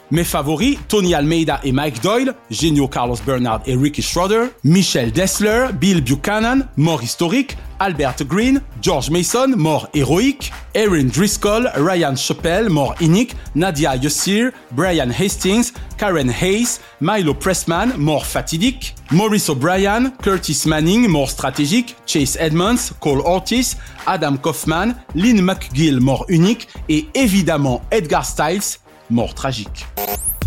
Mes 0.09 0.23
favoris, 0.23 0.77
Tony 0.87 1.13
Almeida 1.13 1.59
et 1.65 1.73
Mike 1.73 2.01
Doyle, 2.01 2.33
Genio 2.49 2.87
Carlos 2.87 3.17
Bernard 3.25 3.61
et 3.65 3.75
Ricky 3.75 4.01
Schroeder, 4.01 4.45
Michel 4.63 5.11
Dessler, 5.11 5.67
Bill 5.73 6.01
Buchanan, 6.01 6.67
mort 6.77 7.03
historique, 7.03 7.57
Albert 7.81 8.25
Green, 8.27 8.61
George 8.79 9.09
Mason, 9.09 9.55
mort 9.57 9.89
héroïque, 9.95 10.53
Erin 10.75 11.05
Driscoll, 11.05 11.71
Ryan 11.75 12.15
Chappell, 12.15 12.69
mort 12.69 12.93
inique, 13.01 13.35
Nadia 13.55 13.95
Yassir, 13.95 14.51
Brian 14.73 15.09
Hastings, 15.09 15.73
Karen 15.97 16.29
Hayes, 16.29 16.79
Milo 17.01 17.33
Pressman, 17.33 17.93
mort 17.97 18.27
fatidique, 18.27 18.93
Maurice 19.09 19.49
O'Brien, 19.49 20.11
Curtis 20.21 20.61
Manning, 20.67 21.07
mort 21.07 21.31
stratégique, 21.31 21.95
Chase 22.05 22.37
Edmonds, 22.39 22.93
Cole 22.99 23.21
Ortiz, 23.21 23.77
Adam 24.05 24.37
Kaufman, 24.37 24.93
Lynn 25.15 25.41
McGill, 25.41 25.99
mort 25.99 26.25
unique, 26.27 26.67
et 26.87 27.07
évidemment 27.15 27.81
Edgar 27.89 28.25
Stiles, 28.25 28.77
mort 29.09 29.33
tragique. 29.33 29.87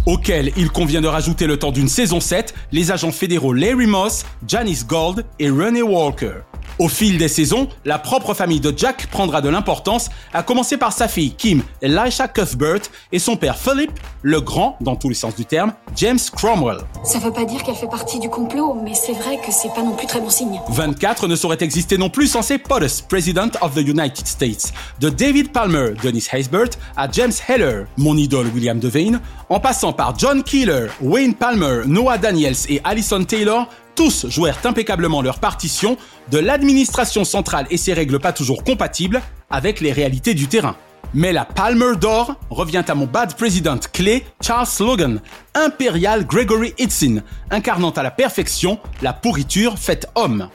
Auquel 0.06 0.52
il 0.56 0.70
convient 0.70 1.00
de 1.00 1.08
rajouter 1.08 1.48
le 1.48 1.58
temps 1.58 1.72
d'une 1.72 1.88
saison 1.88 2.20
7, 2.20 2.54
les 2.70 2.92
agents 2.92 3.10
fédéraux 3.10 3.54
Larry 3.54 3.88
Moss, 3.88 4.24
Janice 4.46 4.86
Gold 4.86 5.24
et 5.40 5.50
Renee 5.50 5.82
Walker. 5.82 6.34
Au 6.80 6.88
fil 6.88 7.18
des 7.18 7.28
saisons, 7.28 7.68
la 7.84 7.98
propre 7.98 8.34
famille 8.34 8.58
de 8.58 8.74
Jack 8.76 9.06
prendra 9.06 9.40
de 9.40 9.48
l'importance, 9.48 10.10
à 10.32 10.42
commencer 10.42 10.76
par 10.76 10.92
sa 10.92 11.06
fille 11.06 11.32
Kim 11.32 11.62
Elisha 11.80 12.26
Cuthbert 12.26 12.80
et 13.12 13.20
son 13.20 13.36
père 13.36 13.56
Philip, 13.56 13.92
le 14.22 14.40
grand, 14.40 14.76
dans 14.80 14.96
tous 14.96 15.08
les 15.08 15.14
sens 15.14 15.36
du 15.36 15.44
terme, 15.44 15.72
James 15.94 16.18
Cromwell. 16.34 16.78
Ça 17.04 17.20
veut 17.20 17.32
pas 17.32 17.44
dire 17.44 17.62
qu'elle 17.62 17.76
fait 17.76 17.86
partie 17.86 18.18
du 18.18 18.28
complot, 18.28 18.76
mais 18.82 18.94
c'est 18.94 19.12
vrai 19.12 19.36
que 19.36 19.52
c'est 19.52 19.72
pas 19.72 19.82
non 19.82 19.92
plus 19.92 20.08
très 20.08 20.20
bon 20.20 20.30
signe. 20.30 20.60
24 20.68 21.28
ne 21.28 21.36
saurait 21.36 21.58
exister 21.60 21.96
non 21.96 22.10
plus 22.10 22.26
sans 22.26 22.42
ses 22.42 22.58
POTUS, 22.58 23.02
President 23.08 23.50
of 23.60 23.74
the 23.74 23.86
United 23.86 24.26
States. 24.26 24.72
De 24.98 25.10
David 25.10 25.52
Palmer, 25.52 25.94
Dennis 26.02 26.26
Haysbert, 26.32 26.70
à 26.96 27.08
James 27.10 27.32
Heller, 27.46 27.86
mon 27.96 28.16
idole 28.16 28.48
William 28.52 28.80
Devane, 28.80 29.20
en 29.48 29.60
passant 29.60 29.92
par 29.92 30.18
John 30.18 30.42
Keeler, 30.42 30.88
Wayne 31.00 31.34
Palmer, 31.34 31.82
Noah 31.86 32.18
Daniels 32.18 32.56
et 32.68 32.80
Allison 32.82 33.22
Taylor, 33.22 33.68
tous 33.94 34.26
jouèrent 34.28 34.58
impeccablement 34.64 35.22
leur 35.22 35.38
partition 35.38 35.96
de 36.30 36.38
l'administration 36.38 37.24
centrale 37.24 37.66
et 37.70 37.76
ses 37.76 37.92
règles 37.92 38.18
pas 38.18 38.32
toujours 38.32 38.64
compatibles 38.64 39.22
avec 39.50 39.80
les 39.80 39.92
réalités 39.92 40.34
du 40.34 40.48
terrain. 40.48 40.76
Mais 41.14 41.32
la 41.32 41.44
Palmer 41.44 41.96
d'or 42.00 42.34
revient 42.50 42.82
à 42.88 42.94
mon 42.96 43.06
bad 43.06 43.36
president 43.36 43.78
clé, 43.92 44.24
Charles 44.42 44.66
Logan, 44.80 45.20
impérial 45.54 46.26
Gregory 46.26 46.74
Itzin, 46.76 47.22
incarnant 47.52 47.90
à 47.90 48.02
la 48.02 48.10
perfection 48.10 48.80
la 49.00 49.12
pourriture 49.12 49.78
faite 49.78 50.08
homme. 50.16 50.48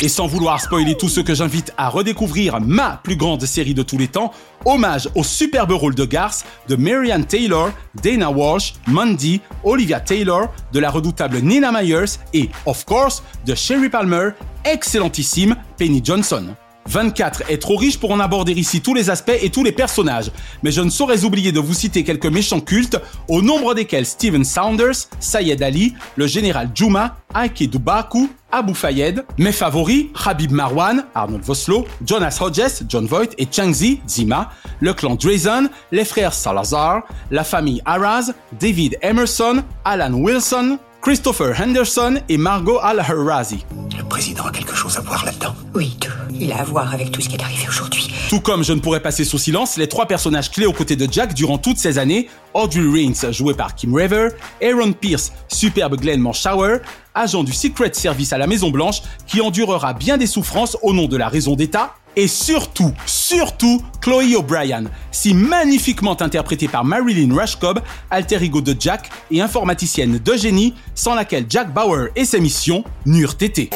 Et 0.00 0.08
sans 0.08 0.26
vouloir 0.26 0.60
spoiler 0.60 0.96
tous 0.96 1.08
ceux 1.08 1.22
que 1.22 1.36
j'invite 1.36 1.72
à 1.76 1.88
redécouvrir 1.88 2.60
ma 2.60 3.00
plus 3.04 3.14
grande 3.14 3.44
série 3.44 3.74
de 3.74 3.84
tous 3.84 3.96
les 3.96 4.08
temps, 4.08 4.32
hommage 4.64 5.08
au 5.14 5.22
superbe 5.22 5.70
rôle 5.70 5.94
de 5.94 6.04
garce 6.04 6.44
de 6.66 6.74
Marianne 6.74 7.24
Taylor, 7.24 7.70
Dana 8.02 8.30
Walsh, 8.30 8.74
Mandy, 8.88 9.40
Olivia 9.62 10.00
Taylor, 10.00 10.52
de 10.72 10.80
la 10.80 10.90
redoutable 10.90 11.38
Nina 11.38 11.70
Myers 11.70 12.18
et, 12.34 12.50
of 12.66 12.84
course, 12.84 13.22
de 13.46 13.54
Sherry 13.54 13.88
Palmer, 13.88 14.30
excellentissime 14.64 15.54
Penny 15.78 16.00
Johnson. 16.02 16.56
24 16.86 17.44
est 17.48 17.58
trop 17.58 17.76
riche 17.76 17.98
pour 17.98 18.10
en 18.12 18.20
aborder 18.20 18.52
ici 18.52 18.80
tous 18.80 18.94
les 18.94 19.10
aspects 19.10 19.38
et 19.40 19.50
tous 19.50 19.64
les 19.64 19.72
personnages, 19.72 20.30
mais 20.62 20.72
je 20.72 20.80
ne 20.80 20.90
saurais 20.90 21.24
oublier 21.24 21.52
de 21.52 21.60
vous 21.60 21.74
citer 21.74 22.04
quelques 22.04 22.26
méchants 22.26 22.60
cultes, 22.60 23.00
au 23.28 23.42
nombre 23.42 23.74
desquels 23.74 24.06
Steven 24.06 24.44
Saunders, 24.44 25.08
Sayed 25.20 25.62
Ali, 25.62 25.94
le 26.16 26.26
général 26.26 26.70
Juma, 26.74 27.16
Aike 27.34 27.68
Dubaku, 27.70 28.28
Abu 28.50 28.74
Fayed, 28.74 29.24
mes 29.38 29.52
favoris, 29.52 30.08
Habib 30.26 30.50
Marwan, 30.50 31.06
Arnold 31.14 31.42
Voslo, 31.42 31.86
Jonas 32.04 32.38
Hodges, 32.40 32.84
John 32.88 33.06
Voight 33.06 33.30
et 33.38 33.48
Changzi, 33.50 34.00
Zima, 34.06 34.50
le 34.80 34.92
clan 34.92 35.14
Drazen, 35.14 35.70
les 35.90 36.04
frères 36.04 36.34
Salazar, 36.34 37.02
la 37.30 37.44
famille 37.44 37.80
Araz, 37.86 38.32
David 38.60 38.98
Emerson, 39.00 39.62
Alan 39.84 40.12
Wilson, 40.12 40.78
Christopher 41.02 41.60
Henderson 41.60 42.20
et 42.28 42.38
Margot 42.38 42.78
Al-Harazi. 42.80 43.66
Le 43.98 44.04
président 44.04 44.44
a 44.44 44.52
quelque 44.52 44.72
chose 44.72 44.96
à 44.98 45.00
voir 45.00 45.24
là-dedans 45.24 45.52
Oui, 45.74 45.96
tout. 46.00 46.12
Il 46.32 46.52
a 46.52 46.60
à 46.60 46.64
voir 46.64 46.94
avec 46.94 47.10
tout 47.10 47.20
ce 47.20 47.28
qui 47.28 47.34
est 47.34 47.42
arrivé 47.42 47.66
aujourd'hui. 47.68 48.06
Tout 48.28 48.38
comme 48.38 48.62
je 48.62 48.72
ne 48.72 48.78
pourrais 48.78 49.02
passer 49.02 49.24
sous 49.24 49.36
silence 49.36 49.76
les 49.76 49.88
trois 49.88 50.06
personnages 50.06 50.52
clés 50.52 50.64
aux 50.64 50.72
côtés 50.72 50.94
de 50.94 51.12
Jack 51.12 51.34
durant 51.34 51.58
toutes 51.58 51.78
ces 51.78 51.98
années, 51.98 52.28
Audrey 52.54 52.88
Raines, 52.88 53.32
joué 53.32 53.52
par 53.52 53.74
Kim 53.74 53.96
Raver, 53.96 54.28
Aaron 54.62 54.92
Pierce, 54.92 55.32
superbe 55.48 55.96
Glenn 55.96 56.20
Manshower, 56.20 56.78
agent 57.16 57.42
du 57.42 57.52
Secret 57.52 57.92
Service 57.94 58.32
à 58.32 58.38
la 58.38 58.46
Maison 58.46 58.70
Blanche, 58.70 59.02
qui 59.26 59.40
endurera 59.40 59.94
bien 59.94 60.18
des 60.18 60.28
souffrances 60.28 60.78
au 60.82 60.92
nom 60.92 61.08
de 61.08 61.16
la 61.16 61.28
raison 61.28 61.56
d'État, 61.56 61.96
et 62.16 62.28
surtout, 62.28 62.92
surtout, 63.06 63.80
Chloe 64.00 64.36
O'Brien, 64.36 64.84
si 65.10 65.34
magnifiquement 65.34 66.20
interprétée 66.20 66.68
par 66.68 66.84
Marilyn 66.84 67.34
Rushcob, 67.34 67.80
alter 68.10 68.42
ego 68.42 68.60
de 68.60 68.74
Jack 68.78 69.10
et 69.30 69.40
informaticienne 69.40 70.18
de 70.18 70.34
génie, 70.34 70.74
sans 70.94 71.14
laquelle 71.14 71.46
Jack 71.48 71.72
Bauer 71.72 72.08
et 72.16 72.24
ses 72.24 72.40
missions 72.40 72.84
n'eurent 73.06 73.36
été. 73.40 73.70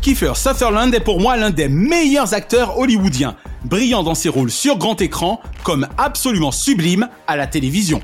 Kiefer 0.00 0.32
Sutherland 0.34 0.92
est 0.94 1.00
pour 1.00 1.20
moi 1.20 1.36
l'un 1.36 1.50
des 1.50 1.68
meilleurs 1.68 2.34
acteurs 2.34 2.78
hollywoodiens, 2.78 3.36
brillant 3.64 4.02
dans 4.02 4.16
ses 4.16 4.28
rôles 4.28 4.50
sur 4.50 4.76
grand 4.76 5.00
écran 5.00 5.40
comme 5.62 5.86
absolument 5.96 6.50
sublime 6.50 7.08
à 7.28 7.36
la 7.36 7.46
télévision. 7.46 8.02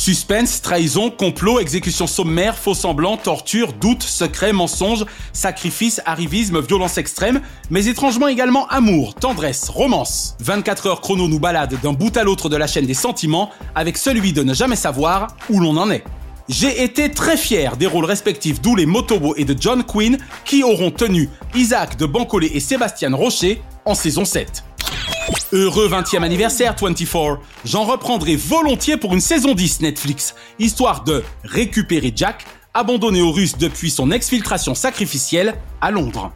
Suspense, 0.00 0.62
trahison, 0.62 1.10
complot, 1.10 1.60
exécution 1.60 2.06
sommaire, 2.06 2.56
faux 2.56 2.72
semblant, 2.72 3.18
torture, 3.18 3.74
doute, 3.74 4.02
secret, 4.02 4.50
mensonge, 4.54 5.04
sacrifice, 5.34 6.00
arrivisme, 6.06 6.62
violence 6.62 6.96
extrême, 6.96 7.42
mais 7.68 7.84
étrangement 7.84 8.26
également 8.26 8.66
amour, 8.68 9.14
tendresse, 9.14 9.68
romance. 9.68 10.38
24 10.40 10.86
heures 10.86 11.00
chrono 11.02 11.28
nous 11.28 11.38
balade 11.38 11.78
d'un 11.82 11.92
bout 11.92 12.16
à 12.16 12.24
l'autre 12.24 12.48
de 12.48 12.56
la 12.56 12.66
chaîne 12.66 12.86
des 12.86 12.94
sentiments 12.94 13.50
avec 13.74 13.98
celui 13.98 14.32
de 14.32 14.42
ne 14.42 14.54
jamais 14.54 14.74
savoir 14.74 15.36
où 15.50 15.60
l'on 15.60 15.76
en 15.76 15.90
est. 15.90 16.02
J'ai 16.48 16.82
été 16.82 17.10
très 17.10 17.36
fier 17.36 17.76
des 17.76 17.86
rôles 17.86 18.06
respectifs 18.06 18.62
d'Oulé 18.62 18.86
Motobo 18.86 19.34
et 19.36 19.44
de 19.44 19.54
John 19.60 19.84
Quinn 19.84 20.16
qui 20.46 20.62
auront 20.62 20.92
tenu 20.92 21.28
Isaac 21.54 21.98
de 21.98 22.06
Bancolé 22.06 22.50
et 22.54 22.60
Sébastien 22.60 23.14
Rocher 23.14 23.60
en 23.84 23.94
saison 23.94 24.24
7. 24.24 24.64
Heureux 25.52 25.88
20e 25.88 26.22
anniversaire 26.22 26.76
24. 26.80 27.40
J'en 27.64 27.84
reprendrai 27.84 28.36
volontiers 28.36 28.96
pour 28.96 29.14
une 29.14 29.20
saison 29.20 29.54
10 29.54 29.80
Netflix, 29.80 30.34
histoire 30.58 31.04
de 31.04 31.22
récupérer 31.44 32.12
Jack, 32.14 32.46
abandonné 32.74 33.20
aux 33.20 33.32
Russes 33.32 33.58
depuis 33.58 33.90
son 33.90 34.10
exfiltration 34.10 34.74
sacrificielle 34.74 35.54
à 35.80 35.90
Londres. 35.90 36.32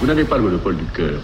Vous 0.00 0.06
n'avez 0.06 0.24
pas 0.24 0.36
le 0.36 0.42
monopole 0.42 0.76
du 0.76 0.86
cœur. 0.86 1.22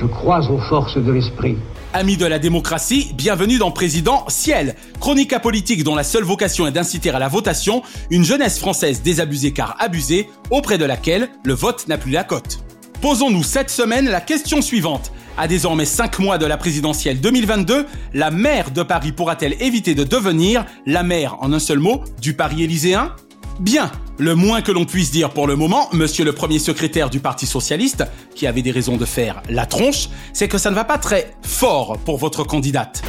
Je 0.00 0.06
crois 0.06 0.50
aux 0.50 0.58
forces 0.58 0.96
de 0.96 1.12
l'esprit. 1.12 1.58
Amis 1.92 2.16
de 2.16 2.24
la 2.24 2.38
démocratie, 2.38 3.12
bienvenue 3.14 3.58
dans 3.58 3.70
Président 3.70 4.24
Ciel, 4.28 4.74
chronique 4.98 5.34
apolitique 5.34 5.84
dont 5.84 5.94
la 5.94 6.04
seule 6.04 6.24
vocation 6.24 6.66
est 6.66 6.70
d'inciter 6.72 7.10
à 7.10 7.18
la 7.18 7.28
votation 7.28 7.82
une 8.10 8.24
jeunesse 8.24 8.58
française 8.58 9.02
désabusée 9.02 9.52
car 9.52 9.76
abusée, 9.78 10.30
auprès 10.50 10.78
de 10.78 10.86
laquelle 10.86 11.28
le 11.44 11.52
vote 11.52 11.86
n'a 11.86 11.98
plus 11.98 12.12
la 12.12 12.24
cote. 12.24 12.60
Posons-nous 13.02 13.42
cette 13.42 13.68
semaine 13.68 14.08
la 14.08 14.22
question 14.22 14.62
suivante. 14.62 15.12
À 15.36 15.46
désormais 15.46 15.84
5 15.84 16.18
mois 16.18 16.38
de 16.38 16.46
la 16.46 16.56
présidentielle 16.56 17.20
2022, 17.20 17.84
la 18.14 18.30
maire 18.30 18.70
de 18.70 18.82
Paris 18.82 19.12
pourra-t-elle 19.12 19.60
éviter 19.62 19.94
de 19.94 20.04
devenir 20.04 20.64
la 20.86 21.02
maire, 21.02 21.36
en 21.40 21.52
un 21.52 21.58
seul 21.58 21.78
mot, 21.78 22.04
du 22.22 22.32
Paris 22.32 22.62
élyséen 22.62 23.12
Bien, 23.58 23.90
le 24.20 24.34
moins 24.34 24.60
que 24.60 24.70
l'on 24.70 24.84
puisse 24.84 25.10
dire 25.10 25.30
pour 25.30 25.46
le 25.46 25.56
moment, 25.56 25.88
monsieur 25.92 26.26
le 26.26 26.34
premier 26.34 26.58
secrétaire 26.58 27.08
du 27.08 27.20
Parti 27.20 27.46
Socialiste, 27.46 28.04
qui 28.34 28.46
avait 28.46 28.60
des 28.60 28.70
raisons 28.70 28.98
de 28.98 29.06
faire 29.06 29.42
la 29.48 29.64
tronche, 29.64 30.10
c'est 30.34 30.46
que 30.46 30.58
ça 30.58 30.70
ne 30.70 30.74
va 30.74 30.84
pas 30.84 30.98
très 30.98 31.34
fort 31.42 31.96
pour 32.04 32.18
votre 32.18 32.44
candidate. 32.44 33.02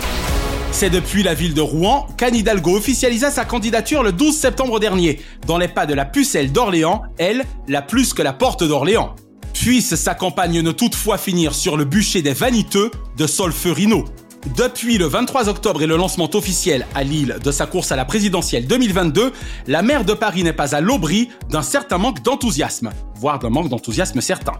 C'est 0.71 0.89
depuis 0.89 1.21
la 1.21 1.33
ville 1.33 1.53
de 1.53 1.59
Rouen 1.59 2.07
qu'Anne 2.15 2.35
Hidalgo 2.35 2.77
officialisa 2.77 3.29
sa 3.29 3.43
candidature 3.43 4.03
le 4.03 4.13
12 4.13 4.33
septembre 4.33 4.79
dernier, 4.79 5.19
dans 5.45 5.57
les 5.57 5.67
pas 5.67 5.85
de 5.85 5.93
la 5.93 6.05
pucelle 6.05 6.53
d'Orléans, 6.53 7.03
elle, 7.17 7.43
la 7.67 7.81
plus 7.81 8.13
que 8.13 8.21
la 8.21 8.31
porte 8.31 8.63
d'Orléans. 8.63 9.13
Puisse 9.53 9.95
sa 9.95 10.15
campagne 10.15 10.61
ne 10.61 10.71
toutefois 10.71 11.17
finir 11.17 11.53
sur 11.53 11.75
le 11.75 11.83
bûcher 11.83 12.21
des 12.21 12.33
vaniteux 12.33 12.89
de 13.17 13.27
Solferino. 13.27 14.05
Depuis 14.47 14.97
le 14.97 15.05
23 15.05 15.49
octobre 15.49 15.83
et 15.83 15.87
le 15.87 15.95
lancement 15.95 16.29
officiel 16.33 16.87
à 16.95 17.03
Lille 17.03 17.37
de 17.43 17.51
sa 17.51 17.67
course 17.67 17.91
à 17.91 17.95
la 17.95 18.05
présidentielle 18.05 18.65
2022, 18.65 19.31
la 19.67 19.81
maire 19.83 20.03
de 20.03 20.13
Paris 20.13 20.43
n'est 20.43 20.51
pas 20.51 20.75
à 20.75 20.81
l'abri 20.81 21.29
d'un 21.49 21.61
certain 21.61 21.99
manque 21.99 22.23
d'enthousiasme, 22.23 22.89
voire 23.15 23.37
d'un 23.37 23.49
manque 23.49 23.69
d'enthousiasme 23.69 24.19
certain. 24.19 24.53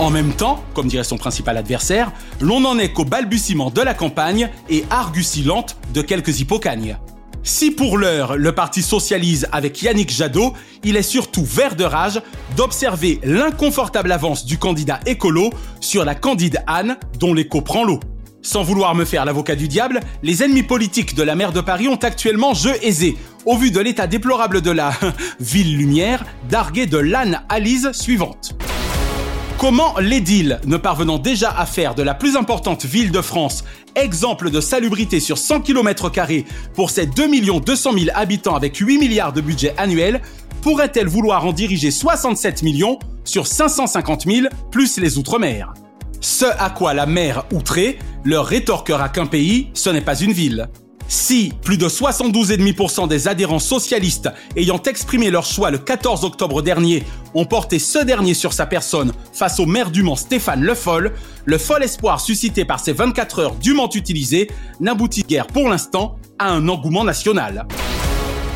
En 0.00 0.10
même 0.10 0.32
temps, 0.32 0.64
comme 0.74 0.88
dirait 0.88 1.04
son 1.04 1.16
principal 1.16 1.56
adversaire, 1.56 2.10
l'on 2.40 2.60
n'en 2.60 2.76
est 2.78 2.92
qu'au 2.92 3.04
balbutiement 3.04 3.70
de 3.70 3.80
la 3.80 3.94
campagne 3.94 4.50
et 4.68 4.84
argusilante 4.90 5.76
de 5.94 6.02
quelques 6.02 6.40
hippocagnes. 6.40 6.98
Si 7.44 7.70
pour 7.70 7.98
l'heure 7.98 8.36
le 8.36 8.52
parti 8.52 8.82
socialise 8.82 9.48
avec 9.52 9.80
Yannick 9.80 10.10
Jadot, 10.10 10.54
il 10.82 10.96
est 10.96 11.02
surtout 11.02 11.44
vert 11.44 11.76
de 11.76 11.84
rage 11.84 12.20
d'observer 12.56 13.20
l'inconfortable 13.22 14.12
avance 14.12 14.44
du 14.44 14.58
candidat 14.58 15.00
écolo 15.06 15.50
sur 15.80 16.04
la 16.04 16.14
candide 16.14 16.62
Anne 16.66 16.96
dont 17.18 17.32
l'écho 17.32 17.60
prend 17.60 17.84
l'eau. 17.84 18.00
Sans 18.44 18.64
vouloir 18.64 18.96
me 18.96 19.04
faire 19.04 19.24
l'avocat 19.24 19.54
du 19.54 19.68
diable, 19.68 20.00
les 20.24 20.42
ennemis 20.42 20.64
politiques 20.64 21.14
de 21.14 21.22
la 21.22 21.36
maire 21.36 21.52
de 21.52 21.60
Paris 21.60 21.86
ont 21.86 21.94
actuellement 21.94 22.54
jeu 22.54 22.74
aisé, 22.82 23.16
au 23.46 23.56
vu 23.56 23.70
de 23.70 23.78
l'état 23.78 24.08
déplorable 24.08 24.60
de 24.60 24.72
la 24.72 24.92
ville 25.40 25.76
lumière, 25.76 26.24
d'arguer 26.48 26.86
de 26.86 26.98
l'âne 26.98 27.42
Alise 27.48 27.92
suivante. 27.92 28.56
Comment 29.58 29.94
l'édile, 30.00 30.60
ne 30.66 30.76
parvenant 30.76 31.18
déjà 31.18 31.50
à 31.56 31.66
faire 31.66 31.94
de 31.94 32.02
la 32.02 32.14
plus 32.14 32.36
importante 32.36 32.84
ville 32.84 33.12
de 33.12 33.20
France 33.20 33.62
exemple 33.94 34.50
de 34.50 34.60
salubrité 34.60 35.20
sur 35.20 35.38
100 35.38 35.60
km 35.60 36.10
pour 36.74 36.90
ses 36.90 37.06
2 37.06 37.28
200 37.60 37.92
000 37.92 38.06
habitants 38.12 38.56
avec 38.56 38.76
8 38.76 38.98
milliards 38.98 39.32
de 39.32 39.40
budget 39.40 39.72
annuel, 39.76 40.20
pourrait-elle 40.62 41.06
vouloir 41.06 41.46
en 41.46 41.52
diriger 41.52 41.92
67 41.92 42.64
millions 42.64 42.98
sur 43.24 43.46
550 43.46 44.24
000 44.26 44.46
plus 44.72 44.98
les 44.98 45.16
Outre-mer? 45.16 45.74
Ce 46.22 46.44
à 46.44 46.70
quoi 46.70 46.94
la 46.94 47.04
maire 47.04 47.44
outrée 47.52 47.98
leur 48.24 48.46
rétorquera 48.46 49.08
qu'un 49.08 49.26
pays, 49.26 49.70
ce 49.74 49.90
n'est 49.90 50.00
pas 50.00 50.14
une 50.14 50.32
ville. 50.32 50.68
Si 51.08 51.52
plus 51.62 51.76
de 51.76 51.88
72,5% 51.88 53.08
des 53.08 53.26
adhérents 53.26 53.58
socialistes 53.58 54.30
ayant 54.54 54.80
exprimé 54.84 55.30
leur 55.30 55.44
choix 55.44 55.72
le 55.72 55.78
14 55.78 56.24
octobre 56.24 56.62
dernier 56.62 57.02
ont 57.34 57.44
porté 57.44 57.80
ce 57.80 57.98
dernier 57.98 58.34
sur 58.34 58.52
sa 58.52 58.66
personne 58.66 59.12
face 59.32 59.58
au 59.58 59.66
maire 59.66 59.90
du 59.90 60.04
Mans 60.04 60.14
Stéphane 60.14 60.62
Le 60.62 60.76
Foll, 60.76 61.12
le 61.44 61.58
fol 61.58 61.82
espoir 61.82 62.20
suscité 62.20 62.64
par 62.64 62.78
ces 62.78 62.92
24 62.92 63.38
heures 63.40 63.54
dûment 63.56 63.90
utilisées 63.92 64.48
n'aboutit 64.78 65.24
guère 65.24 65.48
pour 65.48 65.68
l'instant 65.68 66.16
à 66.38 66.50
un 66.50 66.68
engouement 66.68 67.04
national. 67.04 67.66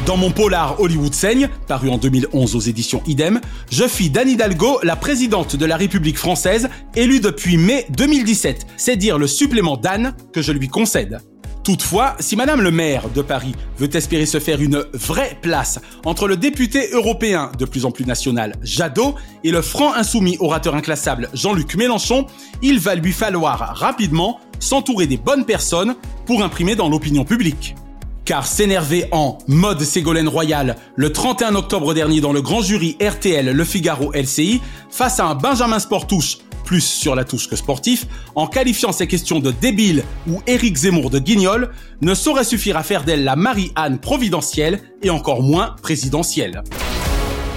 Dans 0.07 0.17
mon 0.17 0.31
polar 0.31 0.81
Hollywood 0.81 1.13
saigne, 1.13 1.49
paru 1.67 1.91
en 1.91 1.99
2011 1.99 2.55
aux 2.55 2.61
éditions 2.61 3.03
Idem, 3.09 3.41
je 3.73 3.89
fis 3.89 4.09
d'Anne 4.09 4.29
Hidalgo 4.29 4.79
la 4.85 4.95
présidente 4.95 5.57
de 5.57 5.67
la 5.67 5.77
République 5.77 6.17
française, 6.17 6.69
élue 6.95 7.19
depuis 7.19 7.57
mai 7.57 7.87
2017. 7.91 8.69
C'est 8.77 8.95
dire 8.95 9.19
le 9.19 9.27
supplément 9.27 9.77
d'Anne 9.77 10.15
que 10.33 10.43
je 10.43 10.53
lui 10.53 10.69
concède. 10.69 11.19
Toutefois, 11.65 12.15
si 12.21 12.37
Madame 12.37 12.61
le 12.61 12.71
maire 12.71 13.09
de 13.09 13.21
Paris 13.21 13.57
veut 13.79 13.95
espérer 13.97 14.27
se 14.27 14.39
faire 14.39 14.63
une 14.63 14.85
vraie 14.95 15.37
place 15.43 15.81
entre 16.05 16.29
le 16.29 16.37
député 16.37 16.89
européen 16.93 17.51
de 17.59 17.65
plus 17.65 17.85
en 17.85 17.91
plus 17.91 18.07
national 18.07 18.55
Jadot 18.63 19.17
et 19.43 19.51
le 19.51 19.61
franc 19.61 19.93
insoumis 19.93 20.37
orateur 20.39 20.77
inclassable 20.77 21.29
Jean-Luc 21.35 21.75
Mélenchon, 21.75 22.27
il 22.63 22.79
va 22.79 22.95
lui 22.95 23.13
falloir 23.13 23.77
rapidement 23.77 24.39
s'entourer 24.61 25.09
des 25.09 25.17
bonnes 25.17 25.45
personnes 25.45 25.97
pour 26.27 26.45
imprimer 26.45 26.77
dans 26.77 26.89
l'opinion 26.89 27.25
publique 27.25 27.75
car 28.27 28.47
s'énerver 28.47 29.07
en 29.13 29.39
mode 29.47 29.81
Ségolène 29.81 30.29
Royal 30.29 30.77
le 30.97 31.13
31 31.13 31.55
octobre 31.55 31.95
dernier 31.95 32.21
dans 32.21 32.33
le 32.33 32.43
grand 32.43 32.61
jury 32.61 32.99
RTL 33.01 33.51
Le 33.53 33.65
Figaro 33.65 34.13
LCI 34.13 34.61
face 34.91 35.21
à 35.21 35.27
un 35.27 35.35
Benjamin 35.35 35.79
Sportouche 35.79 36.39
plus 36.65 36.81
sur 36.81 37.15
la 37.15 37.25
touche 37.25 37.49
que 37.49 37.55
sportif, 37.55 38.07
en 38.35 38.49
qualifiant 38.49 38.91
ces 38.91 39.07
questions 39.07 39.39
de 39.39 39.53
débile 39.53 40.03
ou 40.29 40.43
Éric 40.49 40.77
Zemmour 40.77 41.11
de 41.11 41.21
guignol, 41.21 41.71
ne 42.03 42.13
saurait 42.13 42.43
suffire 42.43 42.77
à 42.77 42.83
faire 42.83 43.05
d'elle 43.05 43.23
la 43.23 43.37
Marie-Anne 43.37 44.01
providentielle 44.01 44.81
et 45.01 45.11
encore 45.11 45.43
moins 45.43 45.77
présidentielle 45.81 46.65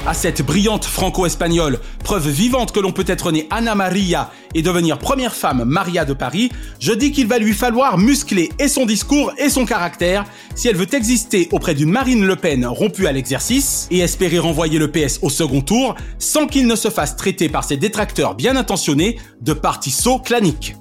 à 0.09 0.15
cette 0.15 0.41
brillante 0.41 0.85
franco-espagnole, 0.85 1.77
preuve 2.03 2.29
vivante 2.29 2.71
que 2.71 2.79
l'on 2.79 2.91
peut 2.91 3.05
être 3.05 3.31
né 3.31 3.45
Anna 3.51 3.75
Maria 3.75 4.31
et 4.55 4.63
devenir 4.63 4.97
première 4.97 5.35
femme 5.35 5.63
Maria 5.65 6.03
de 6.03 6.13
Paris, 6.13 6.49
je 6.79 6.93
dis 6.93 7.11
qu'il 7.11 7.27
va 7.27 7.37
lui 7.37 7.53
falloir 7.53 7.99
muscler 7.99 8.49
et 8.57 8.69
son 8.69 8.87
discours 8.87 9.31
et 9.37 9.51
son 9.51 9.67
caractère 9.67 10.25
si 10.55 10.67
elle 10.67 10.77
veut 10.77 10.91
exister 10.95 11.47
auprès 11.51 11.75
d'une 11.75 11.91
Marine 11.91 12.25
Le 12.25 12.35
Pen 12.35 12.65
rompue 12.65 13.05
à 13.05 13.11
l'exercice 13.11 13.87
et 13.91 13.99
espérer 13.99 14.39
renvoyer 14.39 14.79
le 14.79 14.89
PS 14.89 15.19
au 15.21 15.29
second 15.29 15.61
tour 15.61 15.93
sans 16.17 16.47
qu'il 16.47 16.65
ne 16.65 16.75
se 16.75 16.89
fasse 16.89 17.15
traiter 17.15 17.47
par 17.47 17.63
ses 17.63 17.77
détracteurs 17.77 18.33
bien 18.33 18.55
intentionnés 18.55 19.19
de 19.41 19.53
parti 19.53 19.95
clanique. 20.25 20.75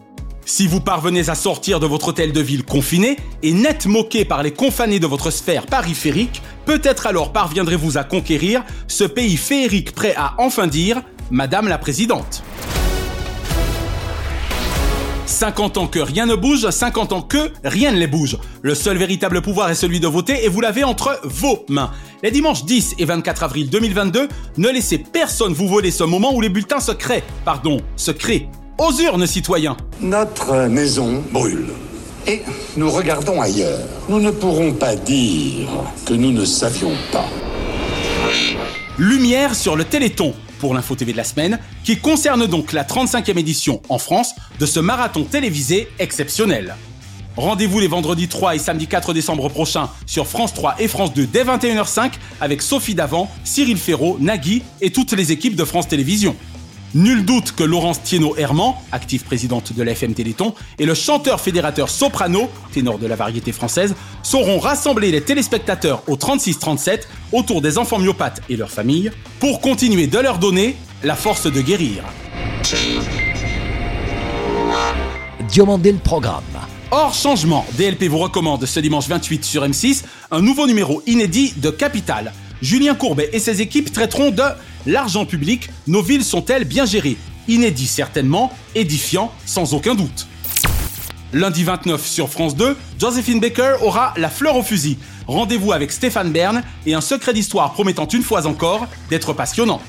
Si 0.48 0.66
vous 0.66 0.80
parvenez 0.80 1.28
à 1.28 1.34
sortir 1.34 1.78
de 1.78 1.84
votre 1.84 2.08
hôtel 2.08 2.32
de 2.32 2.40
ville 2.40 2.64
confiné 2.64 3.18
et 3.42 3.52
net 3.52 3.84
moqué 3.84 4.24
par 4.24 4.42
les 4.42 4.50
confanés 4.50 4.98
de 4.98 5.06
votre 5.06 5.30
sphère 5.30 5.66
périphérique, 5.66 6.40
peut-être 6.64 7.06
alors 7.06 7.34
parviendrez-vous 7.34 7.98
à 7.98 8.02
conquérir 8.02 8.64
ce 8.86 9.04
pays 9.04 9.36
féerique 9.36 9.92
prêt 9.92 10.14
à 10.16 10.32
enfin 10.38 10.66
dire 10.66 11.02
Madame 11.30 11.68
la 11.68 11.76
Présidente. 11.76 12.42
50 15.26 15.76
ans 15.76 15.86
que 15.86 15.98
rien 15.98 16.24
ne 16.24 16.34
bouge, 16.34 16.70
50 16.70 17.12
ans 17.12 17.20
que 17.20 17.52
rien 17.62 17.92
ne 17.92 17.98
les 17.98 18.06
bouge. 18.06 18.38
Le 18.62 18.74
seul 18.74 18.96
véritable 18.96 19.42
pouvoir 19.42 19.68
est 19.68 19.74
celui 19.74 20.00
de 20.00 20.08
voter 20.08 20.46
et 20.46 20.48
vous 20.48 20.62
l'avez 20.62 20.82
entre 20.82 21.20
vos 21.24 21.66
mains. 21.68 21.90
Les 22.22 22.30
dimanches 22.30 22.64
10 22.64 22.94
et 22.98 23.04
24 23.04 23.42
avril 23.42 23.68
2022, 23.68 24.28
ne 24.56 24.68
laissez 24.70 24.96
personne 24.96 25.52
vous 25.52 25.68
voler 25.68 25.90
ce 25.90 26.04
moment 26.04 26.34
où 26.34 26.40
les 26.40 26.48
bulletins 26.48 26.80
se 26.80 26.92
créent, 26.92 27.22
pardon, 27.44 27.82
se 27.96 28.12
créent 28.12 28.48
aux 28.78 28.92
urnes, 29.00 29.26
citoyens 29.26 29.76
Notre 30.00 30.68
maison 30.68 31.22
brûle. 31.32 31.68
Et 32.26 32.42
nous 32.76 32.90
regardons 32.90 33.40
ailleurs. 33.40 33.80
Nous 34.08 34.20
ne 34.20 34.30
pourrons 34.30 34.72
pas 34.72 34.94
dire 34.96 35.68
que 36.06 36.14
nous 36.14 36.32
ne 36.32 36.44
savions 36.44 36.92
pas. 37.12 37.26
Lumière 38.98 39.54
sur 39.54 39.76
le 39.76 39.84
Téléthon 39.84 40.34
pour 40.58 40.74
l'info 40.74 40.96
TV 40.96 41.12
de 41.12 41.16
la 41.16 41.24
semaine, 41.24 41.60
qui 41.84 41.98
concerne 41.98 42.46
donc 42.46 42.72
la 42.72 42.82
35e 42.82 43.38
édition 43.38 43.80
en 43.88 43.98
France 43.98 44.34
de 44.58 44.66
ce 44.66 44.80
marathon 44.80 45.22
télévisé 45.22 45.88
exceptionnel. 46.00 46.74
Rendez-vous 47.36 47.78
les 47.78 47.86
vendredis 47.86 48.26
3 48.26 48.56
et 48.56 48.58
samedi 48.58 48.88
4 48.88 49.12
décembre 49.12 49.48
prochains 49.48 49.88
sur 50.06 50.26
France 50.26 50.52
3 50.54 50.74
et 50.80 50.88
France 50.88 51.14
2 51.14 51.26
dès 51.26 51.44
21h05 51.44 52.10
avec 52.40 52.60
Sophie 52.60 52.96
Davant, 52.96 53.30
Cyril 53.44 53.76
Ferraud, 53.76 54.16
Nagui 54.18 54.64
et 54.80 54.90
toutes 54.90 55.12
les 55.12 55.30
équipes 55.30 55.54
de 55.54 55.64
France 55.64 55.86
Télévisions. 55.86 56.34
Nul 56.94 57.24
doute 57.24 57.52
que 57.52 57.64
Laurence 57.64 58.02
Thienot-Herman, 58.02 58.74
active 58.92 59.24
présidente 59.24 59.74
de 59.74 59.82
la 59.82 59.92
FM 59.92 60.14
Téléthon, 60.14 60.54
et 60.78 60.86
le 60.86 60.94
chanteur 60.94 61.38
fédérateur 61.40 61.90
soprano, 61.90 62.48
ténor 62.72 62.98
de 62.98 63.06
la 63.06 63.14
variété 63.14 63.52
française, 63.52 63.94
sauront 64.22 64.58
rassembler 64.58 65.10
les 65.10 65.20
téléspectateurs 65.20 66.02
au 66.06 66.16
36-37 66.16 67.02
autour 67.32 67.60
des 67.60 67.76
enfants 67.76 67.98
myopathes 67.98 68.40
et 68.48 68.56
leurs 68.56 68.70
familles 68.70 69.10
pour 69.38 69.60
continuer 69.60 70.06
de 70.06 70.18
leur 70.18 70.38
donner 70.38 70.76
la 71.02 71.14
force 71.14 71.50
de 71.50 71.60
guérir. 71.60 72.04
Diomandé 75.48 75.92
le 75.92 75.98
programme. 75.98 76.42
Hors 76.90 77.12
changement, 77.12 77.66
DLP 77.76 78.04
vous 78.04 78.18
recommande 78.18 78.64
ce 78.64 78.80
dimanche 78.80 79.08
28 79.08 79.44
sur 79.44 79.62
M6 79.62 80.04
un 80.30 80.40
nouveau 80.40 80.66
numéro 80.66 81.02
inédit 81.06 81.52
de 81.58 81.68
Capital. 81.68 82.32
Julien 82.62 82.94
Courbet 82.94 83.28
et 83.32 83.38
ses 83.38 83.60
équipes 83.60 83.92
traiteront 83.92 84.30
de 84.30 84.42
l'argent 84.88 85.26
public, 85.26 85.68
nos 85.86 86.02
villes 86.02 86.24
sont-elles 86.24 86.64
bien 86.64 86.86
gérées? 86.86 87.16
Inédit 87.46 87.86
certainement, 87.86 88.52
édifiant 88.74 89.32
sans 89.46 89.74
aucun 89.74 89.94
doute. 89.94 90.26
Lundi 91.32 91.62
29 91.62 92.04
sur 92.04 92.30
France 92.30 92.56
2, 92.56 92.76
Josephine 92.98 93.38
Baker 93.38 93.74
aura 93.82 94.14
la 94.16 94.30
fleur 94.30 94.56
au 94.56 94.62
fusil. 94.62 94.96
Rendez-vous 95.26 95.72
avec 95.72 95.92
Stéphane 95.92 96.32
Bern 96.32 96.62
et 96.86 96.94
un 96.94 97.02
secret 97.02 97.34
d'histoire 97.34 97.72
promettant 97.74 98.08
une 98.08 98.22
fois 98.22 98.46
encore 98.46 98.88
d'être 99.10 99.34
passionnant. 99.34 99.82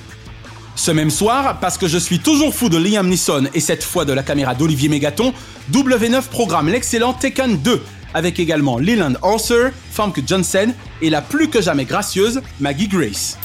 Ce 0.76 0.92
même 0.92 1.10
soir, 1.10 1.60
parce 1.60 1.78
que 1.78 1.88
je 1.88 1.98
suis 1.98 2.20
toujours 2.20 2.54
fou 2.54 2.68
de 2.70 2.78
Liam 2.78 3.08
Neeson 3.08 3.48
et 3.54 3.60
cette 3.62 3.84
fois 3.84 4.04
de 4.04 4.14
la 4.14 4.24
caméra 4.24 4.54
d'Olivier 4.54 4.90
Mégaton, 4.90 5.34
W9 5.72 6.24
programme 6.24 6.70
l'excellent 6.70 7.14
Tekken 7.14 7.58
2, 7.58 7.82
avec 8.14 8.40
également 8.40 8.78
Leland 8.78 9.14
Arthur, 9.22 9.72
Famke 9.92 10.22
Johnson 10.26 10.74
et 11.02 11.10
la 11.10 11.22
plus 11.22 11.50
que 11.50 11.62
jamais 11.62 11.86
gracieuse 11.86 12.42
Maggie 12.60 12.88
Grace. 12.88 13.38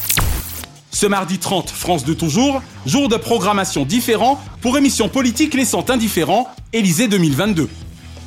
Ce 0.95 1.07
mardi 1.07 1.41
30, 1.41 1.71
France 1.71 2.05
2 2.05 2.15
toujours, 2.15 2.63
jour 2.87 3.09
de 3.09 3.17
programmation 3.17 3.85
différent 3.85 4.41
pour 4.61 4.79
émission 4.79 5.09
politique 5.09 5.55
laissant 5.55 5.85
indifférent, 5.91 6.47
Élysée 6.73 7.09
2022. 7.09 7.69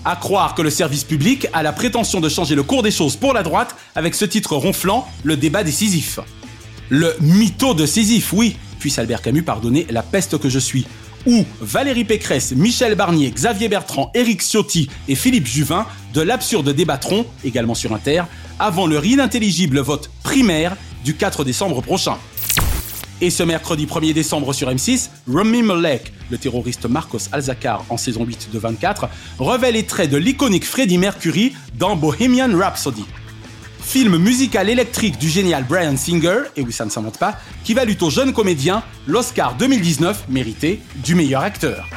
À 0.03 0.17
croire 0.17 0.53
que 0.53 0.61
le 0.61 0.69
service 0.69 1.05
public 1.05 1.47
a 1.53 1.63
la 1.63 1.71
prétention 1.71 2.19
de 2.19 2.27
changer 2.27 2.55
le 2.55 2.63
cours 2.63 2.83
des 2.83 2.91
choses 2.91 3.15
pour 3.15 3.33
la 3.33 3.41
droite 3.41 3.73
avec 3.95 4.15
ce 4.15 4.25
titre 4.25 4.57
ronflant, 4.57 5.07
le 5.23 5.37
débat 5.37 5.63
décisif. 5.63 6.19
Le 6.89 7.15
mytho 7.21 7.73
de 7.73 7.85
Sisyphe, 7.85 8.33
oui, 8.33 8.57
puisse 8.79 8.99
Albert 8.99 9.21
Camus 9.21 9.43
pardonner 9.43 9.87
la 9.89 10.03
peste 10.03 10.37
que 10.37 10.49
je 10.49 10.59
suis. 10.59 10.85
Ou 11.25 11.45
Valérie 11.61 12.03
Pécresse, 12.03 12.51
Michel 12.51 12.95
Barnier, 12.95 13.31
Xavier 13.31 13.69
Bertrand, 13.69 14.11
Éric 14.13 14.41
Ciotti 14.41 14.89
et 15.07 15.15
Philippe 15.15 15.47
Juvin 15.47 15.85
de 16.13 16.19
l'absurde 16.19 16.69
débattront, 16.73 17.25
également 17.45 17.75
sur 17.75 17.93
Inter, 17.93 18.23
avant 18.59 18.87
le 18.87 19.03
inintelligible 19.05 19.79
vote 19.79 20.09
primaire 20.21 20.75
du 21.05 21.15
4 21.15 21.45
décembre 21.45 21.81
prochain. 21.81 22.17
Et 23.19 23.31
ce 23.31 23.41
mercredi 23.41 23.87
1er 23.87 24.13
décembre 24.13 24.53
sur 24.53 24.69
M6, 24.69 25.09
Rami 25.27 25.63
Malek, 25.63 26.13
le 26.29 26.37
terroriste 26.37 26.85
Marcos 26.85 27.17
Alzacar 27.31 27.83
en 27.89 27.97
saison 27.97 28.23
8 28.23 28.49
de 28.53 28.59
24, 28.59 29.09
révèle 29.39 29.73
les 29.73 29.87
traits 29.87 30.11
de 30.11 30.17
l'iconique 30.17 30.65
Freddie 30.65 30.99
Mercury 30.99 31.53
dans 31.73 31.95
Bohemian 31.95 32.55
Rhapsody. 32.55 33.05
Film 33.81 34.17
musical 34.17 34.69
électrique 34.69 35.17
du 35.17 35.29
génial 35.29 35.63
Brian 35.63 35.97
Singer, 35.97 36.41
et 36.55 36.61
oui 36.61 36.71
ça 36.71 36.85
ne 36.85 36.91
s'invente 36.91 37.17
pas, 37.17 37.39
qui 37.63 37.73
valut 37.73 37.97
au 38.01 38.11
jeune 38.11 38.33
comédien 38.33 38.83
l'Oscar 39.07 39.55
2019 39.57 40.25
mérité 40.29 40.79
du 41.03 41.15
meilleur 41.15 41.41
acteur. 41.41 41.89